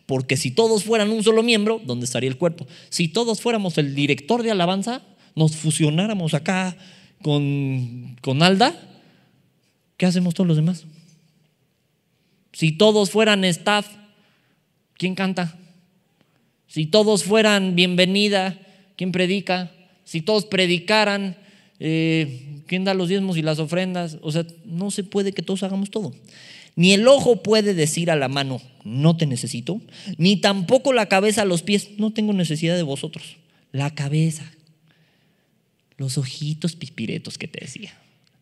[0.07, 2.67] Porque si todos fueran un solo miembro, ¿dónde estaría el cuerpo?
[2.91, 5.03] Si todos fuéramos el director de alabanza,
[5.35, 6.77] nos fusionáramos acá
[7.23, 8.79] con, con Alda,
[9.97, 10.85] ¿qué hacemos todos los demás?
[12.53, 13.89] Si todos fueran staff,
[14.97, 15.59] ¿quién canta?
[16.69, 18.61] Si todos fueran bienvenida,
[18.97, 19.73] ¿quién predica?
[20.05, 21.37] Si todos predicaran,
[21.81, 24.19] eh, ¿quién da los diezmos y las ofrendas?
[24.23, 26.13] O sea, no se puede que todos hagamos todo.
[26.77, 29.81] Ni el ojo puede decir a la mano, no te necesito,
[30.19, 33.37] ni tampoco la cabeza a los pies, no tengo necesidad de vosotros.
[33.71, 34.51] La cabeza,
[35.97, 37.97] los ojitos pispiretos que te decía,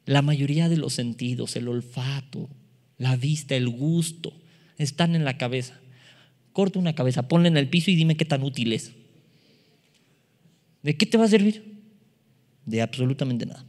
[0.06, 2.48] la mayoría de los sentidos, el olfato,
[2.96, 4.32] la vista, el gusto,
[4.78, 5.78] están en la cabeza.
[6.52, 8.92] Corta una cabeza, ponla en el piso y dime qué tan útil es.
[10.82, 11.72] ¿De qué te va a servir?
[12.66, 13.64] de absolutamente nada.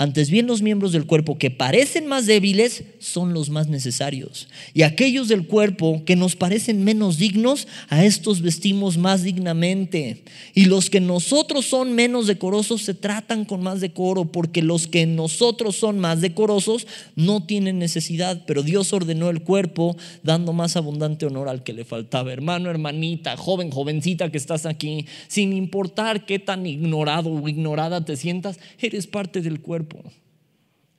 [0.00, 4.46] Antes bien los miembros del cuerpo que parecen más débiles son los más necesarios.
[4.72, 10.22] Y aquellos del cuerpo que nos parecen menos dignos, a estos vestimos más dignamente.
[10.54, 15.04] Y los que nosotros son menos decorosos se tratan con más decoro, porque los que
[15.04, 18.44] nosotros son más decorosos no tienen necesidad.
[18.46, 22.32] Pero Dios ordenó el cuerpo dando más abundante honor al que le faltaba.
[22.32, 28.16] Hermano, hermanita, joven, jovencita que estás aquí, sin importar qué tan ignorado o ignorada te
[28.16, 29.87] sientas, eres parte del cuerpo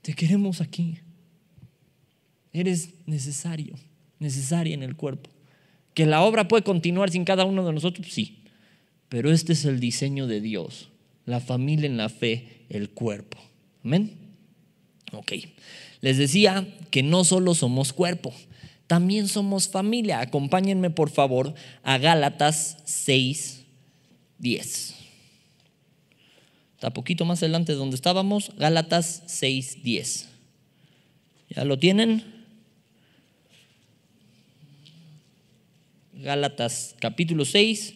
[0.02, 1.00] te queremos aquí.
[2.52, 3.76] Eres necesario,
[4.20, 5.30] necesaria en el cuerpo.
[5.94, 8.44] Que la obra puede continuar sin cada uno de nosotros, sí.
[9.10, 10.90] Pero este es el diseño de Dios,
[11.26, 13.38] la familia en la fe, el cuerpo.
[13.84, 14.14] Amén.
[15.12, 15.34] Ok.
[16.02, 18.34] Les decía que no solo somos cuerpo,
[18.88, 20.22] también somos familia.
[20.22, 23.66] Acompáñenme por favor a Gálatas 6,
[24.40, 24.99] 10.
[26.80, 30.30] Está poquito más adelante de donde estábamos, Gálatas 6, 10.
[31.50, 32.24] ¿Ya lo tienen?
[36.14, 37.96] Gálatas capítulo 6,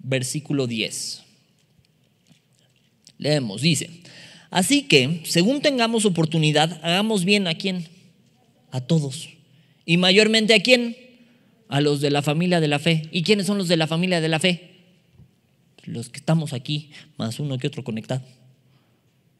[0.00, 1.22] versículo 10.
[3.16, 3.88] Leemos, dice,
[4.50, 7.88] así que, según tengamos oportunidad, hagamos bien a quién?
[8.70, 9.30] A todos.
[9.86, 10.94] Y mayormente a quién?
[11.70, 13.08] A los de la familia de la fe.
[13.12, 14.69] ¿Y quiénes son los de la familia de la fe?
[15.90, 18.22] Los que estamos aquí, más uno que otro conectado.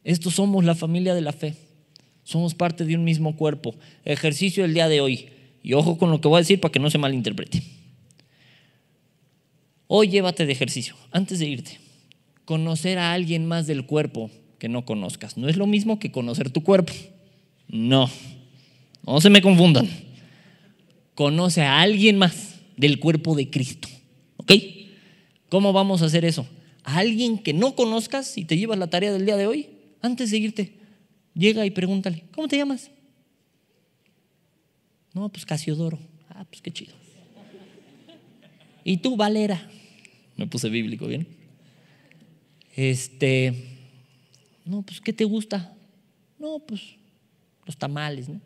[0.03, 1.55] Estos somos la familia de la fe.
[2.23, 3.75] Somos parte de un mismo cuerpo.
[4.03, 5.29] Ejercicio del día de hoy.
[5.63, 7.63] Y ojo con lo que voy a decir para que no se malinterprete.
[9.87, 11.79] Hoy llévate de ejercicio, antes de irte.
[12.45, 15.37] Conocer a alguien más del cuerpo que no conozcas.
[15.37, 16.93] No es lo mismo que conocer tu cuerpo.
[17.67, 18.09] No.
[19.05, 19.89] No se me confundan.
[21.15, 23.87] Conoce a alguien más del cuerpo de Cristo.
[24.37, 24.51] ¿Ok?
[25.51, 26.47] ¿Cómo vamos a hacer eso?
[26.85, 29.69] A alguien que no conozcas y te llevas la tarea del día de hoy,
[30.01, 30.77] antes de irte,
[31.33, 32.89] llega y pregúntale, ¿cómo te llamas?
[35.13, 35.99] No, pues Casiodoro.
[36.29, 36.93] Ah, pues qué chido.
[38.85, 39.69] ¿Y tú, Valera?
[40.37, 41.27] Me puse bíblico, ¿bien?
[42.73, 43.53] Este,
[44.63, 45.75] no, pues, ¿qué te gusta?
[46.39, 46.81] No, pues,
[47.65, 48.39] los tamales, ¿no?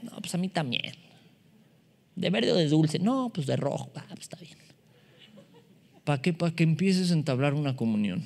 [0.00, 0.94] No, pues a mí también.
[2.14, 3.00] ¿De verde o de dulce?
[3.00, 3.90] No, pues de rojo.
[3.96, 4.65] Ah, pues está bien.
[6.06, 6.32] ¿Para qué?
[6.32, 8.24] Para que empieces a entablar una comunión.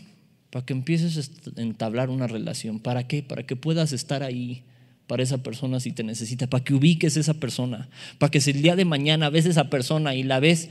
[0.50, 2.78] Para que empieces a entablar una relación.
[2.78, 3.22] ¿Para qué?
[3.22, 4.64] Para que puedas estar ahí
[5.06, 6.46] para esa persona si te necesita.
[6.46, 7.88] Para que ubiques esa persona.
[8.18, 10.68] Para que si el día de mañana ves esa persona y la ves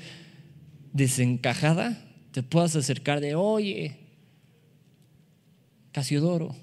[0.93, 1.99] desencajada,
[2.31, 3.97] te puedas acercar de, oye,
[5.91, 6.55] Casiodoro,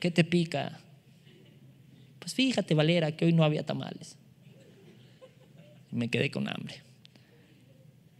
[0.00, 0.80] ¿qué te pica?
[2.18, 4.16] Pues fíjate, Valera, que hoy no había tamales.
[5.90, 6.85] Me quedé con hambre.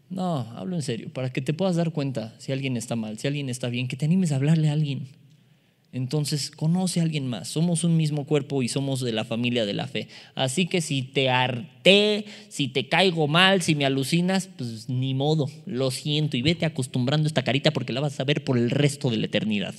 [0.09, 3.27] No, hablo en serio, para que te puedas dar cuenta si alguien está mal, si
[3.27, 5.09] alguien está bien, que te animes a hablarle a alguien.
[5.93, 7.49] Entonces, conoce a alguien más.
[7.49, 10.09] Somos un mismo cuerpo y somos de la familia de la fe.
[10.35, 15.49] Así que si te harté, si te caigo mal, si me alucinas, pues ni modo,
[15.65, 19.09] lo siento y vete acostumbrando esta carita porque la vas a ver por el resto
[19.11, 19.75] de la eternidad.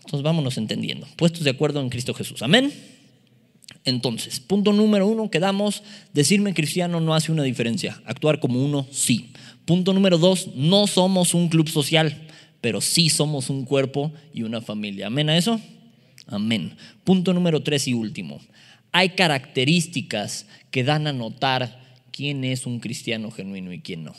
[0.00, 1.06] Entonces, vámonos entendiendo.
[1.16, 2.42] Puestos de acuerdo en Cristo Jesús.
[2.42, 2.72] Amén.
[3.86, 8.02] Entonces, punto número uno, quedamos, decirme cristiano no hace una diferencia.
[8.04, 9.32] Actuar como uno, sí.
[9.64, 12.26] Punto número dos, no somos un club social
[12.66, 15.06] pero sí somos un cuerpo y una familia.
[15.06, 15.60] ¿Amén a eso?
[16.26, 16.76] Amén.
[17.04, 18.40] Punto número tres y último.
[18.90, 24.14] Hay características que dan a notar quién es un cristiano genuino y quién no.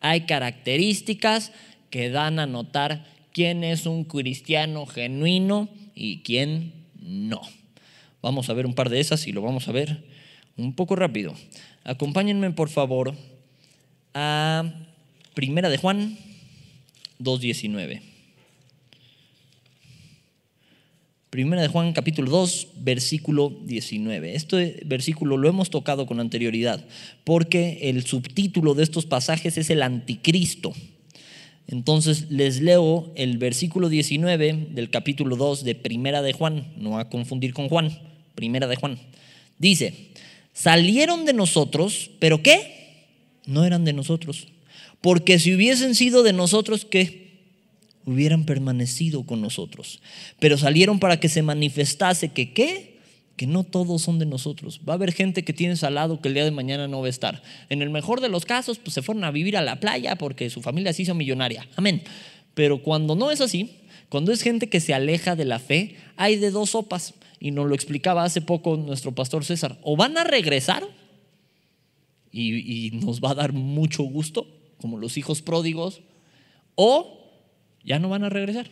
[0.00, 1.52] Hay características
[1.90, 7.42] que dan a notar quién es un cristiano genuino y quién no.
[8.22, 10.04] Vamos a ver un par de esas y lo vamos a ver
[10.56, 11.34] un poco rápido.
[11.82, 13.14] Acompáñenme por favor
[14.14, 14.72] a
[15.34, 16.16] Primera de Juan
[17.18, 18.00] 2.19.
[21.30, 24.36] Primera de Juan capítulo 2, versículo 19.
[24.36, 26.84] Este versículo lo hemos tocado con anterioridad
[27.24, 30.72] porque el subtítulo de estos pasajes es el anticristo.
[31.66, 37.08] Entonces les leo el versículo 19 del capítulo 2 de Primera de Juan, no a
[37.08, 38.98] confundir con Juan, Primera de Juan.
[39.58, 40.10] Dice,
[40.52, 42.80] salieron de nosotros, pero ¿qué?
[43.46, 44.48] No eran de nosotros
[45.02, 47.32] porque si hubiesen sido de nosotros, ¿qué?
[48.06, 50.00] Hubieran permanecido con nosotros.
[50.38, 53.00] Pero salieron para que se manifestase que qué?
[53.36, 54.80] Que no todos son de nosotros.
[54.88, 57.08] Va a haber gente que tienes al lado que el día de mañana no va
[57.08, 57.42] a estar.
[57.68, 60.48] En el mejor de los casos, pues se fueron a vivir a la playa porque
[60.50, 61.68] su familia se hizo millonaria.
[61.74, 62.02] Amén.
[62.54, 66.36] Pero cuando no es así, cuando es gente que se aleja de la fe, hay
[66.36, 67.14] de dos sopas.
[67.44, 69.76] Y nos lo explicaba hace poco nuestro pastor César.
[69.82, 70.86] O van a regresar
[72.30, 74.46] y, nos va a dar mucho gusto,
[74.78, 76.02] como los hijos pródigos,
[76.76, 77.32] o
[77.82, 78.70] ya no van a regresar.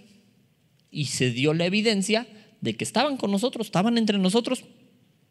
[0.89, 2.29] Y se dio la evidencia
[2.61, 4.62] de que estaban con nosotros, estaban entre nosotros,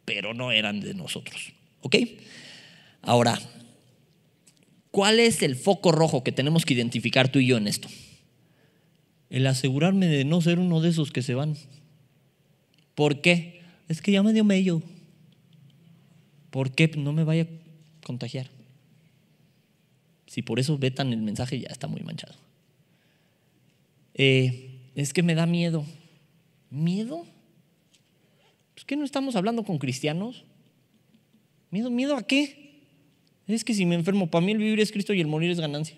[0.03, 1.53] pero no eran de nosotros.
[1.79, 1.95] ¿Ok?
[3.01, 3.39] Ahora,
[4.91, 7.87] ¿cuál es el foco rojo que tenemos que identificar tú y yo en esto?
[9.29, 11.55] El asegurarme de no ser uno de esos que se van.
[12.99, 13.61] ¿Por qué?
[13.87, 14.83] Es que ya me dio medio.
[16.49, 18.49] ¿Por qué no me vaya a contagiar?
[20.27, 22.35] Si por eso vetan el mensaje, ya está muy manchado.
[24.15, 25.85] Eh, es que me da miedo.
[26.71, 27.25] ¿Miedo?
[28.75, 30.43] ¿Es que no estamos hablando con cristianos?
[31.71, 31.89] ¿Miedo?
[31.89, 32.81] ¿Miedo a qué?
[33.47, 35.61] Es que si me enfermo, para mí el vivir es Cristo y el morir es
[35.61, 35.95] ganancia.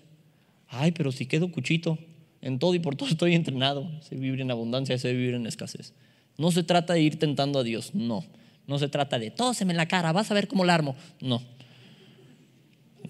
[0.68, 1.98] Ay, pero si quedo cuchito,
[2.42, 3.90] en todo y por todo estoy entrenado.
[4.02, 5.94] Sé vivir en abundancia, sé vivir en escasez.
[6.38, 8.24] No se trata de ir tentando a Dios, no.
[8.66, 10.96] No se trata de tóseme en la cara, vas a ver cómo la armo.
[11.20, 11.42] No.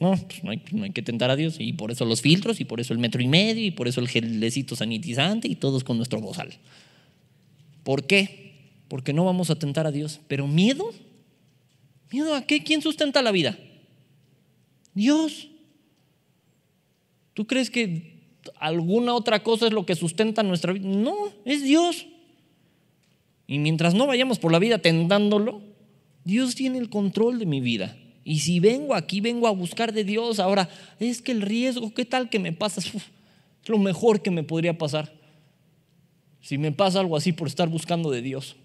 [0.01, 1.57] No, pues no, hay, no hay que tentar a Dios.
[1.59, 4.01] Y por eso los filtros, y por eso el metro y medio, y por eso
[4.01, 6.51] el gelecito sanitizante, y todos con nuestro bozal.
[7.85, 8.83] ¿Por qué?
[8.89, 10.21] Porque no vamos a tentar a Dios.
[10.29, 10.93] Pero miedo,
[12.11, 12.63] ¿miedo a qué?
[12.65, 13.59] ¿Quién sustenta la vida?
[14.95, 15.49] Dios.
[17.35, 18.21] ¿Tú crees que
[18.57, 20.89] alguna otra cosa es lo que sustenta nuestra vida?
[20.89, 21.15] No,
[21.45, 22.07] es Dios.
[23.53, 25.61] Y mientras no vayamos por la vida tentándolo,
[26.25, 27.99] Dios tiene el control de mi vida.
[28.25, 30.41] Y si vengo aquí, vengo a buscar de Dios.
[30.41, 32.81] Ahora, es que el riesgo, ¿qué tal que me pasa?
[32.81, 35.13] Es lo mejor que me podría pasar.
[36.41, 38.57] Si me pasa algo así por estar buscando de Dios.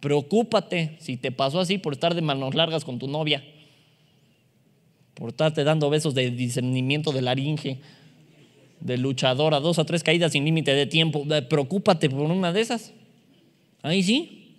[0.00, 3.42] Preocúpate si te pasó así por estar de manos largas con tu novia.
[5.14, 7.80] Por estarte dando besos de discernimiento de laringe,
[8.84, 11.26] de luchadora, dos a tres caídas sin límite de tiempo.
[11.48, 12.92] Preocúpate por una de esas.
[13.82, 14.56] Ahí sí.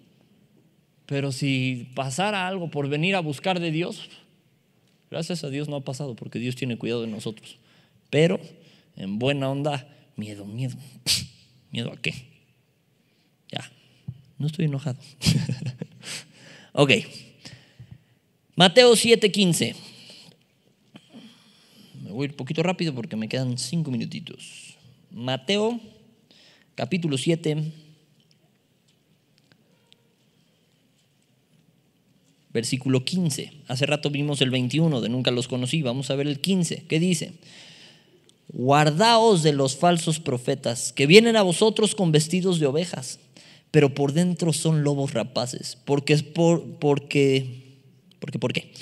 [1.05, 4.09] Pero si pasara algo por venir a buscar de Dios,
[5.11, 7.59] gracias a Dios no ha pasado porque Dios tiene cuidado de nosotros.
[8.09, 8.39] Pero
[8.95, 10.75] en buena onda, miedo, miedo.
[11.71, 12.13] ¿Miedo a qué?
[13.51, 13.71] Ya,
[14.39, 14.97] no estoy enojado.
[16.73, 16.91] ok.
[18.55, 19.75] Mateo 7:15.
[22.15, 24.77] Voy a ir un poquito rápido porque me quedan cinco minutitos.
[25.11, 25.81] Mateo
[26.73, 27.73] capítulo 7
[32.53, 33.51] versículo 15.
[33.67, 36.85] Hace rato vimos el 21 de nunca los conocí, vamos a ver el 15.
[36.87, 37.33] ¿Qué dice?
[38.47, 43.19] Guardaos de los falsos profetas que vienen a vosotros con vestidos de ovejas,
[43.71, 47.64] pero por dentro son lobos rapaces, porque es por porque
[48.19, 48.73] porque ¿por qué?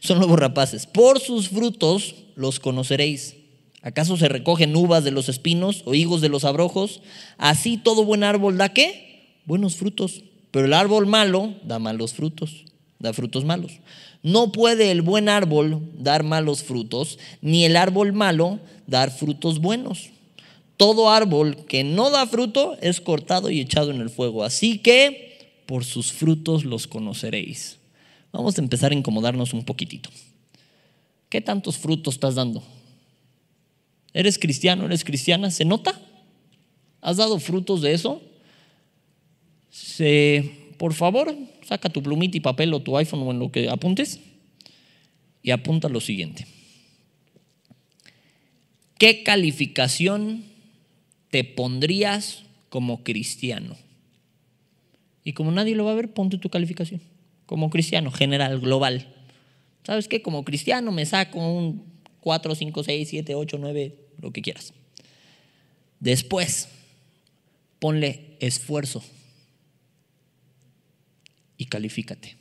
[0.00, 0.86] Son lobos rapaces.
[0.86, 3.36] Por sus frutos los conoceréis.
[3.82, 7.00] ¿Acaso se recogen uvas de los espinos o higos de los abrojos?
[7.36, 9.40] Así todo buen árbol da qué?
[9.44, 10.22] Buenos frutos.
[10.50, 12.64] Pero el árbol malo da malos frutos
[13.02, 13.72] da frutos malos.
[14.22, 20.10] No puede el buen árbol dar malos frutos, ni el árbol malo dar frutos buenos.
[20.76, 24.44] Todo árbol que no da fruto es cortado y echado en el fuego.
[24.44, 27.78] Así que por sus frutos los conoceréis.
[28.32, 30.10] Vamos a empezar a incomodarnos un poquitito.
[31.28, 32.62] ¿Qué tantos frutos estás dando?
[34.12, 34.86] ¿Eres cristiano?
[34.86, 35.50] ¿Eres cristiana?
[35.50, 36.00] ¿Se nota?
[37.00, 38.22] ¿Has dado frutos de eso?
[39.70, 41.32] Se por favor,
[41.64, 44.18] saca tu plumita y papel o tu iPhone o en lo que apuntes
[45.40, 46.44] y apunta lo siguiente.
[48.98, 50.42] ¿Qué calificación
[51.30, 53.76] te pondrías como cristiano?
[55.22, 57.00] Y como nadie lo va a ver, ponte tu calificación.
[57.52, 59.14] Como cristiano, general, global.
[59.84, 60.22] ¿Sabes qué?
[60.22, 61.84] Como cristiano me saco un
[62.20, 64.72] 4, 5, 6, 7, 8, 9, lo que quieras.
[66.00, 66.70] Después,
[67.78, 69.04] ponle esfuerzo
[71.58, 72.38] y califícate.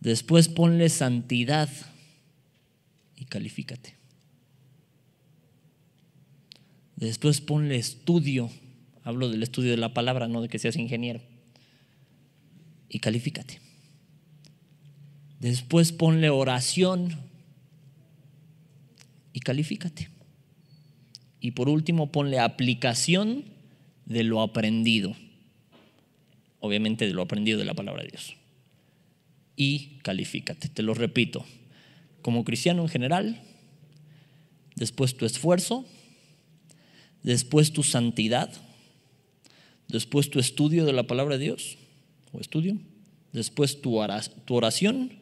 [0.00, 1.68] Después ponle santidad
[3.14, 3.94] y califícate.
[6.96, 8.50] Después ponle estudio.
[9.04, 11.20] Hablo del estudio de la palabra, no de que seas ingeniero.
[12.92, 13.60] Y califícate.
[15.40, 17.16] Después ponle oración
[19.32, 20.10] y califícate.
[21.40, 23.44] Y por último ponle aplicación
[24.06, 25.16] de lo aprendido
[26.62, 28.36] obviamente de lo aprendido de la palabra de Dios.
[29.56, 31.44] Y califícate, te lo repito,
[32.22, 33.42] como cristiano en general,
[34.76, 35.84] después tu esfuerzo,
[37.24, 38.48] después tu santidad,
[39.88, 41.78] después tu estudio de la palabra de Dios,
[42.32, 42.78] o estudio,
[43.32, 45.12] después tu oración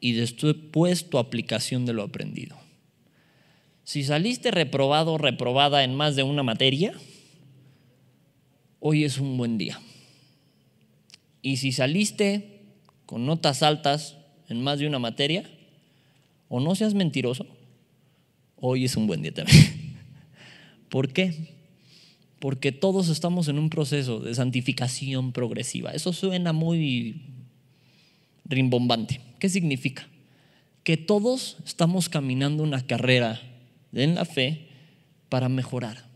[0.00, 2.56] y después tu aplicación de lo aprendido.
[3.84, 6.92] Si saliste reprobado o reprobada en más de una materia,
[8.80, 9.80] hoy es un buen día.
[11.40, 12.62] Y si saliste
[13.06, 14.16] con notas altas
[14.48, 15.48] en más de una materia,
[16.48, 17.46] o no seas mentiroso,
[18.56, 19.96] hoy es un buen día también.
[20.88, 21.54] ¿Por qué?
[22.46, 25.90] Porque todos estamos en un proceso de santificación progresiva.
[25.90, 27.22] Eso suena muy
[28.44, 29.20] rimbombante.
[29.40, 30.06] ¿Qué significa?
[30.84, 33.42] Que todos estamos caminando una carrera
[33.92, 34.68] en la fe
[35.28, 36.06] para mejorar.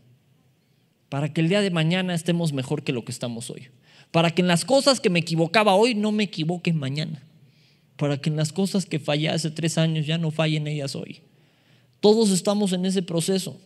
[1.09, 3.67] Para que el día de mañana estemos mejor que lo que estamos hoy.
[4.11, 7.21] Para que en las cosas que me equivocaba hoy no me equivoque mañana.
[7.97, 11.19] Para que en las cosas que fallé hace tres años ya no fallen ellas hoy.
[11.99, 13.59] Todos estamos en ese proceso.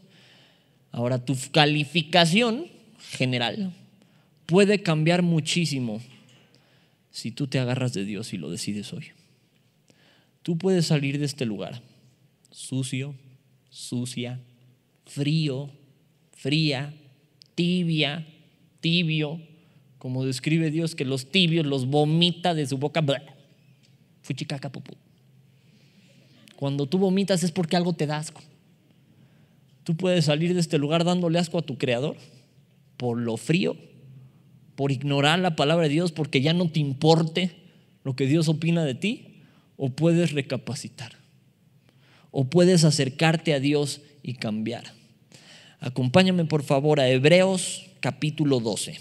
[0.95, 2.67] Ahora, tu calificación
[3.11, 3.73] general
[4.45, 6.01] puede cambiar muchísimo
[7.11, 9.07] si tú te agarras de Dios y lo decides hoy.
[10.41, 11.81] Tú puedes salir de este lugar
[12.49, 13.13] sucio,
[13.69, 14.39] sucia,
[15.05, 15.69] frío,
[16.31, 16.93] fría,
[17.55, 18.25] tibia,
[18.79, 19.41] tibio,
[19.97, 23.03] como describe Dios que los tibios los vomita de su boca.
[24.21, 24.93] Fuchicaca pupú.
[26.55, 28.41] Cuando tú vomitas es porque algo te da asco.
[29.85, 32.17] Tú puedes salir de este lugar dándole asco a tu creador
[32.97, 33.77] por lo frío,
[34.75, 37.55] por ignorar la palabra de Dios, porque ya no te importe
[38.03, 39.43] lo que Dios opina de ti,
[39.77, 41.13] o puedes recapacitar,
[42.31, 44.85] o puedes acercarte a Dios y cambiar.
[45.79, 48.97] Acompáñame por favor a Hebreos capítulo 12.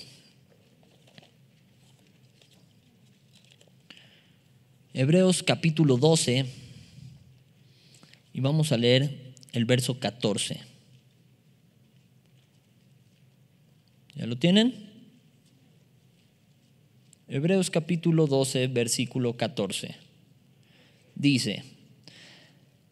[4.93, 6.45] Hebreos capítulo 12
[8.35, 10.73] y vamos a leer el verso 14.
[14.14, 14.74] ¿Ya lo tienen?
[17.26, 19.96] Hebreos capítulo 12, versículo 14.
[21.16, 21.64] Dice,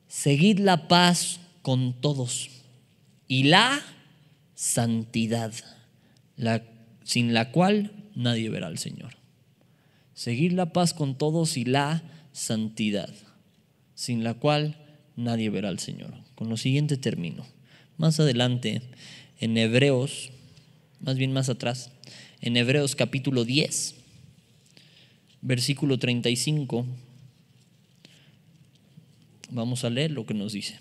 [0.09, 2.51] seguid la paz con todos
[3.29, 3.81] y la
[4.55, 5.53] santidad,
[6.37, 6.65] la,
[7.05, 9.15] sin la cual nadie verá al Señor.
[10.15, 12.03] Seguir la paz con todos y la
[12.33, 13.15] santidad,
[13.95, 14.77] sin la cual
[15.15, 16.15] nadie verá al Señor.
[16.35, 17.47] Con lo siguiente termino.
[17.97, 18.83] Más adelante,
[19.39, 20.33] en Hebreos,
[21.03, 21.91] más bien más atrás,
[22.41, 23.97] en Hebreos capítulo 10,
[25.43, 26.87] versículo 35,
[29.51, 30.79] vamos a leer lo que nos dice.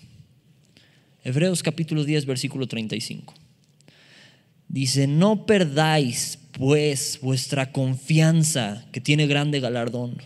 [1.24, 3.34] Hebreos capítulo 10, versículo 35.
[4.68, 10.16] Dice, no perdáis pues vuestra confianza que tiene grande galardón,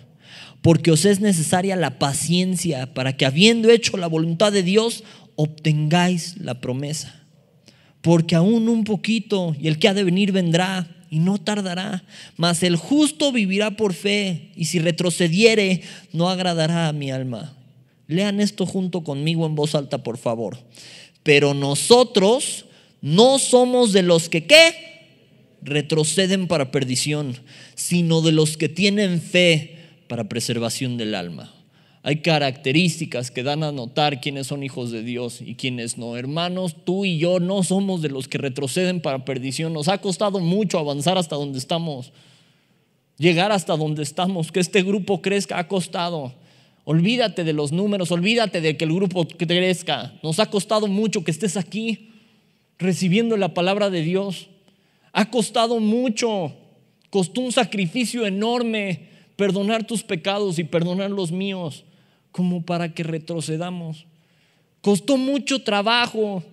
[0.63, 5.05] porque os es necesaria la paciencia para que habiendo hecho la voluntad de Dios,
[5.37, 7.26] obtengáis la promesa.
[8.07, 12.05] Porque aún un poquito y el que ha de venir vendrá y no tardará,
[12.37, 15.83] mas el justo vivirá por fe y si retrocediere
[16.13, 17.57] no agradará a mi alma.
[18.07, 20.57] Lean esto junto conmigo en voz alta, por favor.
[21.25, 22.67] Pero nosotros
[23.01, 27.37] no somos de los que qué retroceden para perdición,
[27.75, 31.56] sino de los que tienen fe para preservación del alma.
[32.07, 36.17] Hay características que dan a notar quiénes son hijos de Dios y quiénes no.
[36.17, 39.73] Hermanos, tú y yo no somos de los que retroceden para perdición.
[39.73, 42.13] Nos ha costado mucho avanzar hasta donde estamos.
[43.19, 46.33] Llegar hasta donde estamos, que este grupo crezca, ha costado.
[46.85, 50.15] Olvídate de los números, olvídate de que el grupo crezca.
[50.23, 52.13] Nos ha costado mucho que estés aquí
[52.79, 54.47] recibiendo la palabra de Dios.
[55.13, 56.55] Ha costado mucho,
[57.11, 61.83] costó un sacrificio enorme perdonar tus pecados y perdonar los míos,
[62.37, 64.05] como para que retrocedamos.
[64.83, 66.45] Costó mucho trabajo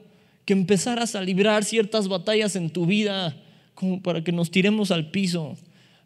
[0.46, 3.36] que empezaras a librar ciertas batallas en tu vida,
[3.76, 5.58] como para que nos tiremos al piso.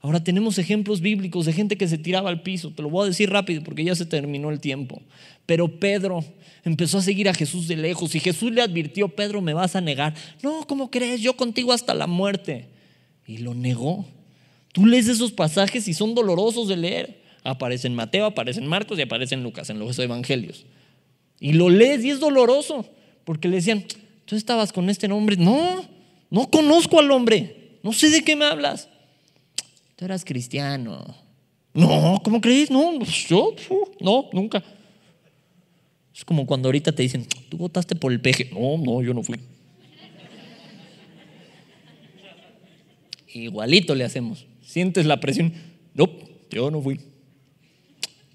[0.02, 2.72] Ahora tenemos ejemplos bíblicos de gente que se tiraba al piso.
[2.72, 5.00] Te lo voy a decir rápido porque ya se terminó el tiempo.
[5.46, 6.26] Pero Pedro
[6.64, 9.82] empezó a seguir a Jesús de lejos y Jesús le advirtió, Pedro, me vas a
[9.82, 10.16] negar.
[10.42, 11.22] No, ¿cómo crees?
[11.22, 12.66] Yo contigo hasta la muerte.
[13.28, 14.08] Y lo negó.
[14.72, 17.27] Tú lees esos pasajes y son dolorosos de leer.
[17.48, 20.66] Aparece en Mateo, aparece en Marcos y aparece en Lucas, en los evangelios.
[21.40, 22.86] Y lo lees y es doloroso,
[23.24, 23.86] porque le decían,
[24.26, 25.38] tú estabas con este hombre.
[25.38, 25.88] No,
[26.30, 27.80] no conozco al hombre.
[27.84, 28.90] No sé de qué me hablas.
[29.96, 31.16] Tú eras cristiano.
[31.74, 32.70] No, ¿cómo crees?
[32.70, 33.56] No, yo,
[34.02, 34.62] no, nunca.
[36.14, 38.50] Es como cuando ahorita te dicen, tú votaste por el peje.
[38.52, 39.40] No, no, yo no fui.
[43.34, 44.46] Igualito le hacemos.
[44.62, 45.54] Sientes la presión.
[45.94, 46.10] No,
[46.50, 47.00] yo no fui.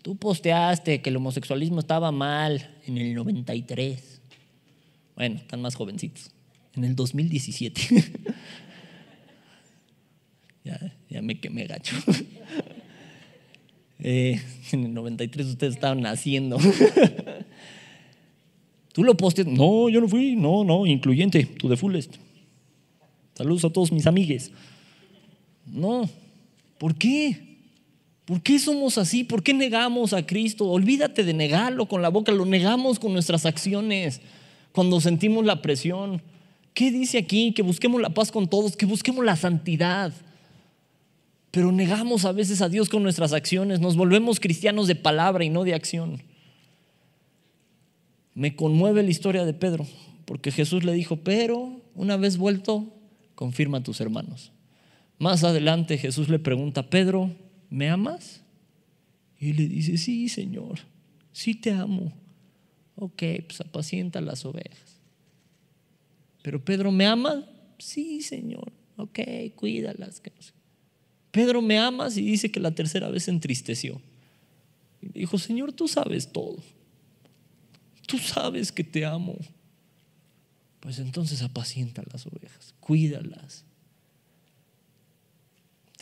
[0.02, 4.20] Tú posteaste que el homosexualismo estaba mal en el 93.
[5.14, 6.32] Bueno, están más jovencitos.
[6.74, 7.80] En el 2017.
[11.08, 11.96] ya, me quemé gacho.
[14.04, 14.42] Eh,
[14.72, 16.58] en el 93 ustedes estaban naciendo.
[18.92, 19.46] Tú lo posteas.
[19.46, 20.34] No, yo no fui.
[20.34, 21.44] No, no, incluyente.
[21.44, 22.16] Tú de fullest.
[23.34, 24.50] Saludos a todos mis amigues.
[25.66, 26.10] No.
[26.78, 27.51] ¿Por qué?
[28.32, 29.24] ¿Por qué somos así?
[29.24, 30.64] ¿Por qué negamos a Cristo?
[30.64, 34.22] Olvídate de negarlo con la boca, lo negamos con nuestras acciones
[34.72, 36.22] cuando sentimos la presión.
[36.72, 37.52] ¿Qué dice aquí?
[37.52, 40.14] Que busquemos la paz con todos, que busquemos la santidad.
[41.50, 45.50] Pero negamos a veces a Dios con nuestras acciones, nos volvemos cristianos de palabra y
[45.50, 46.22] no de acción.
[48.32, 49.86] Me conmueve la historia de Pedro,
[50.24, 52.86] porque Jesús le dijo, pero una vez vuelto,
[53.34, 54.52] confirma a tus hermanos.
[55.18, 57.30] Más adelante Jesús le pregunta, Pedro,
[57.72, 58.42] ¿me amas?
[59.38, 60.78] Y le dice, sí, Señor,
[61.32, 62.12] sí te amo.
[62.96, 65.00] Ok, pues apacienta las ovejas.
[66.42, 67.44] Pero Pedro, ¿me ama?
[67.78, 68.72] Sí, Señor.
[68.96, 69.18] Ok,
[69.56, 70.22] cuídalas.
[71.30, 72.16] Pedro, ¿me amas?
[72.16, 74.00] Y dice que la tercera vez se entristeció.
[75.00, 76.56] Y dijo, Señor, tú sabes todo.
[78.06, 79.36] Tú sabes que te amo.
[80.80, 83.64] Pues entonces apacienta las ovejas, cuídalas.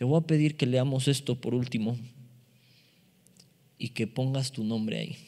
[0.00, 1.94] Te voy a pedir que leamos esto por último
[3.76, 5.18] y que pongas tu nombre ahí.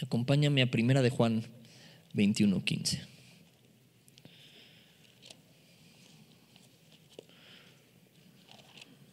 [0.00, 1.42] Acompáñame a primera de Juan
[2.14, 3.00] 21:15.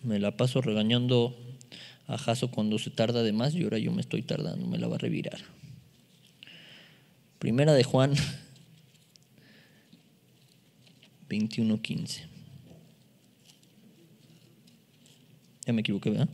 [0.04, 1.36] Me la paso regañando
[2.06, 4.88] a Jaso cuando se tarda de más y ahora yo me estoy tardando, me la
[4.88, 5.40] va a revirar.
[7.40, 8.14] Primera de Juan
[11.28, 12.29] 21:15.
[15.70, 16.30] Ya me equivoqué, ¿verdad?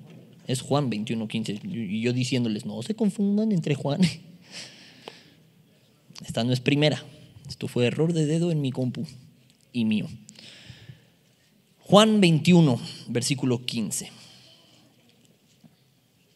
[0.48, 1.60] Es Juan 21:15.
[1.66, 4.00] Y yo diciéndoles, no se confundan entre Juan.
[6.26, 7.04] Esta no es primera.
[7.50, 9.06] Esto fue error de dedo en mi compu
[9.74, 10.08] y mío.
[11.82, 12.80] Juan 21,
[13.10, 14.10] versículo 15.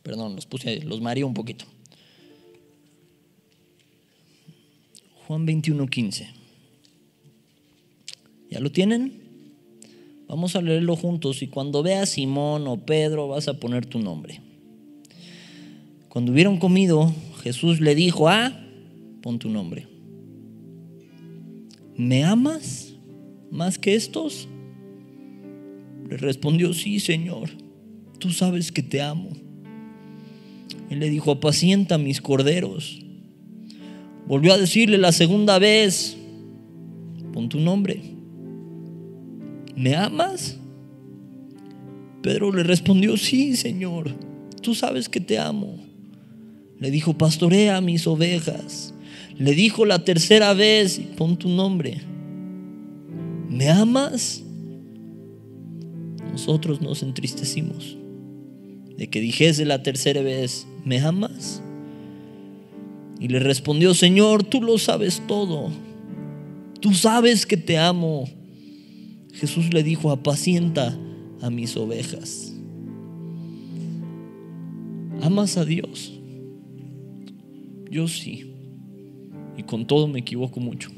[0.04, 1.64] Perdón, los puse, los mareé un poquito.
[5.26, 6.30] Juan 21, 15.
[8.50, 9.29] ¿Ya lo tienen?
[10.30, 14.42] Vamos a leerlo juntos y cuando veas Simón o Pedro vas a poner tu nombre.
[16.08, 17.12] Cuando hubieron comido,
[17.42, 18.56] Jesús le dijo, ah,
[19.24, 19.88] pon tu nombre.
[21.96, 22.94] ¿Me amas
[23.50, 24.48] más que estos?
[26.08, 27.50] Le respondió, sí, Señor,
[28.20, 29.32] tú sabes que te amo.
[30.92, 33.00] Él le dijo, apacienta mis corderos.
[34.28, 36.16] Volvió a decirle la segunda vez,
[37.34, 38.19] pon tu nombre.
[39.80, 40.58] ¿Me amas?
[42.22, 44.14] Pedro le respondió, sí, Señor,
[44.62, 45.78] tú sabes que te amo.
[46.80, 48.94] Le dijo, pastorea mis ovejas.
[49.38, 52.02] Le dijo la tercera vez, pon tu nombre,
[53.50, 54.44] ¿me amas?
[56.30, 57.98] Nosotros nos entristecimos
[58.98, 61.62] de que dijese la tercera vez, ¿me amas?
[63.18, 65.70] Y le respondió, Señor, tú lo sabes todo.
[66.82, 68.30] Tú sabes que te amo.
[69.34, 70.98] Jesús le dijo, apacienta
[71.42, 72.54] a mis ovejas.
[75.22, 76.20] ¿Amas a Dios?
[77.90, 78.54] Yo sí.
[79.58, 80.90] Y con todo me equivoco mucho.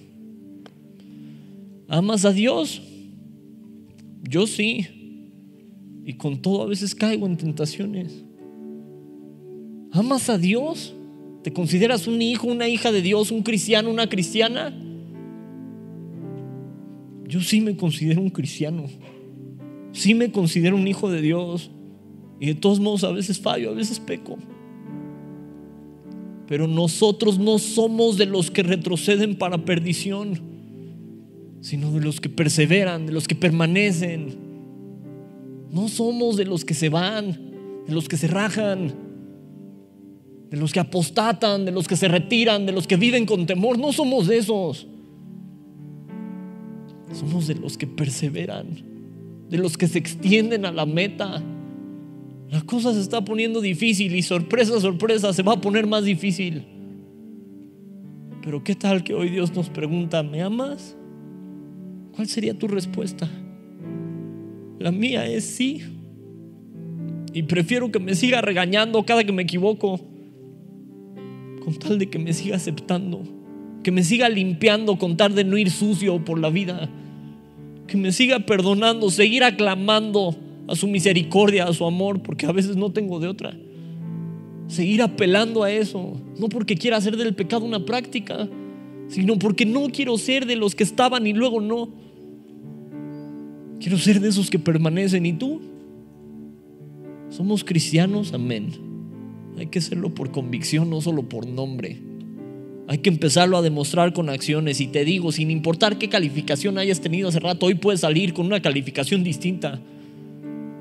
[1.87, 2.81] ¿Amas a Dios?
[4.23, 4.87] Yo sí.
[6.05, 8.23] Y con todo a veces caigo en tentaciones.
[9.91, 10.93] ¿Amas a Dios?
[11.43, 14.73] ¿Te consideras un hijo, una hija de Dios, un cristiano, una cristiana?
[17.31, 18.87] Yo sí me considero un cristiano,
[19.93, 21.71] sí me considero un hijo de Dios
[22.41, 24.37] y de todos modos a veces fallo, a veces peco.
[26.45, 30.41] Pero nosotros no somos de los que retroceden para perdición,
[31.61, 34.35] sino de los que perseveran, de los que permanecen.
[35.71, 37.31] No somos de los que se van,
[37.87, 38.93] de los que se rajan,
[40.49, 43.79] de los que apostatan, de los que se retiran, de los que viven con temor.
[43.79, 44.85] No somos de esos.
[47.13, 48.67] Somos de los que perseveran,
[49.49, 51.43] de los que se extienden a la meta.
[52.49, 56.65] La cosa se está poniendo difícil y sorpresa, sorpresa, se va a poner más difícil.
[58.41, 60.95] Pero ¿qué tal que hoy Dios nos pregunta, ¿me amas?
[62.15, 63.29] ¿Cuál sería tu respuesta?
[64.79, 65.81] La mía es sí.
[67.33, 69.99] Y prefiero que me siga regañando cada que me equivoco,
[71.63, 73.21] con tal de que me siga aceptando,
[73.83, 76.89] que me siga limpiando con tal de no ir sucio por la vida
[77.91, 80.33] que me siga perdonando, seguir aclamando
[80.65, 83.53] a su misericordia, a su amor, porque a veces no tengo de otra.
[84.69, 88.47] Seguir apelando a eso, no porque quiera hacer del pecado una práctica,
[89.09, 91.89] sino porque no quiero ser de los que estaban y luego no.
[93.81, 95.25] Quiero ser de esos que permanecen.
[95.25, 95.59] ¿Y tú?
[97.29, 98.69] Somos cristianos, amén.
[99.57, 101.99] Hay que serlo por convicción, no solo por nombre.
[102.91, 104.81] Hay que empezarlo a demostrar con acciones.
[104.81, 108.45] Y te digo, sin importar qué calificación hayas tenido hace rato, hoy puedes salir con
[108.45, 109.79] una calificación distinta.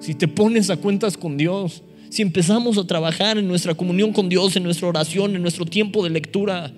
[0.01, 4.29] Si te pones a cuentas con Dios, si empezamos a trabajar en nuestra comunión con
[4.29, 6.73] Dios, en nuestra oración, en nuestro tiempo de lectura,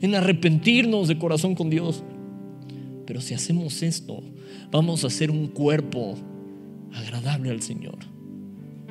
[0.00, 2.02] en arrepentirnos de corazón con Dios.
[3.06, 4.22] Pero si hacemos esto,
[4.70, 6.16] vamos a ser un cuerpo
[6.94, 7.98] agradable al Señor.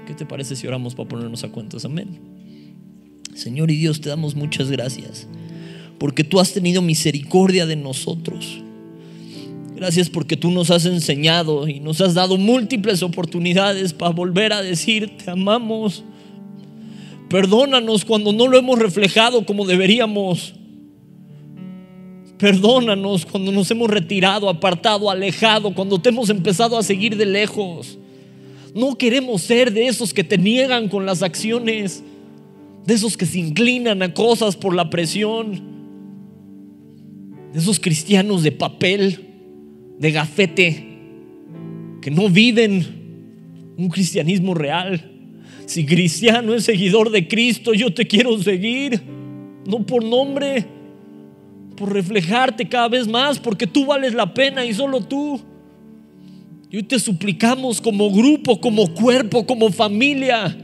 [0.06, 1.86] ¿Qué te parece si oramos para ponernos a cuentas?
[1.86, 2.20] Amén.
[3.34, 5.28] Señor y Dios, te damos muchas gracias
[6.02, 8.58] porque tú has tenido misericordia de nosotros.
[9.76, 14.64] Gracias porque tú nos has enseñado y nos has dado múltiples oportunidades para volver a
[14.64, 16.04] decir, te amamos.
[17.30, 20.56] Perdónanos cuando no lo hemos reflejado como deberíamos.
[22.40, 28.00] Perdónanos cuando nos hemos retirado, apartado, alejado, cuando te hemos empezado a seguir de lejos.
[28.74, 32.04] No queremos ser de esos que te niegan con las acciones,
[32.88, 35.70] de esos que se inclinan a cosas por la presión,
[37.54, 39.20] de esos cristianos de papel,
[40.00, 40.88] de gafete,
[42.02, 42.86] que no viven
[43.78, 45.10] un cristianismo real.
[45.66, 49.02] Si cristiano es seguidor de Cristo, yo te quiero seguir,
[49.66, 50.66] no por nombre,
[51.76, 55.40] por reflejarte cada vez más, porque tú vales la pena y solo tú.
[56.70, 60.58] Y hoy te suplicamos como grupo, como cuerpo, como familia,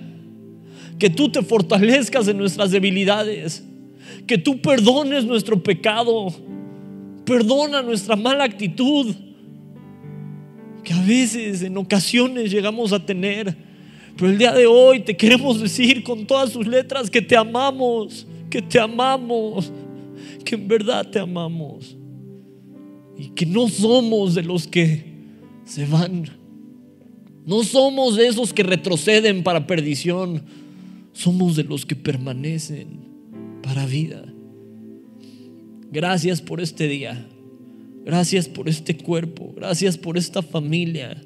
[0.98, 3.64] que tú te fortalezcas en nuestras debilidades,
[4.26, 6.34] que tú perdones nuestro pecado,
[7.28, 9.14] perdona nuestra mala actitud,
[10.82, 13.54] que a veces, en ocasiones, llegamos a tener.
[14.16, 18.26] Pero el día de hoy te queremos decir con todas sus letras que te amamos,
[18.50, 19.74] que te amamos,
[20.46, 21.98] que en verdad te amamos.
[23.18, 25.04] Y que no somos de los que
[25.66, 26.30] se van.
[27.46, 30.44] No somos de esos que retroceden para perdición.
[31.12, 32.88] Somos de los que permanecen
[33.62, 34.24] para vida.
[35.92, 37.28] Gracias por este día.
[38.06, 39.54] Gracias por este cuerpo.
[39.56, 41.22] Gracias por esta familia.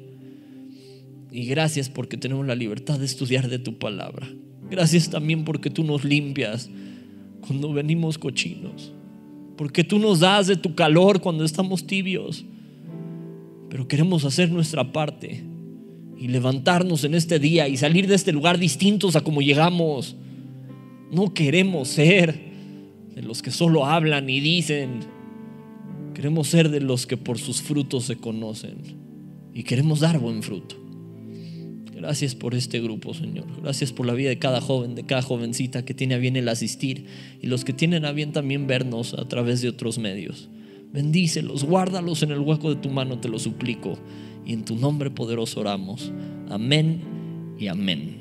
[1.32, 4.28] Y gracias porque tenemos la libertad de estudiar de tu palabra.
[4.70, 6.70] Gracias también porque tú nos limpias
[7.46, 8.92] cuando venimos cochinos.
[9.58, 12.46] Porque tú nos das de tu calor cuando estamos tibios
[13.72, 15.42] pero queremos hacer nuestra parte
[16.18, 20.18] y levantarnos en este día y salir de este lugar distintos a como llegamos.
[21.10, 22.51] No queremos ser
[23.16, 25.00] de los que solo hablan y dicen.
[26.14, 29.02] Queremos ser de los que por sus frutos se conocen
[29.54, 30.76] y queremos dar buen fruto.
[31.96, 33.46] Gracias por este grupo, Señor.
[33.62, 36.50] Gracias por la vida de cada joven, de cada jovencita que tiene a bien el
[36.50, 37.06] asistir
[37.42, 40.50] y los que tienen a bien también vernos a través de otros medios.
[40.92, 43.98] Bendícelos, guárdalos en el hueco de tu mano, te lo suplico.
[44.46, 46.12] Y en tu nombre poderoso oramos.
[46.50, 47.02] Amén
[47.60, 48.21] y amén.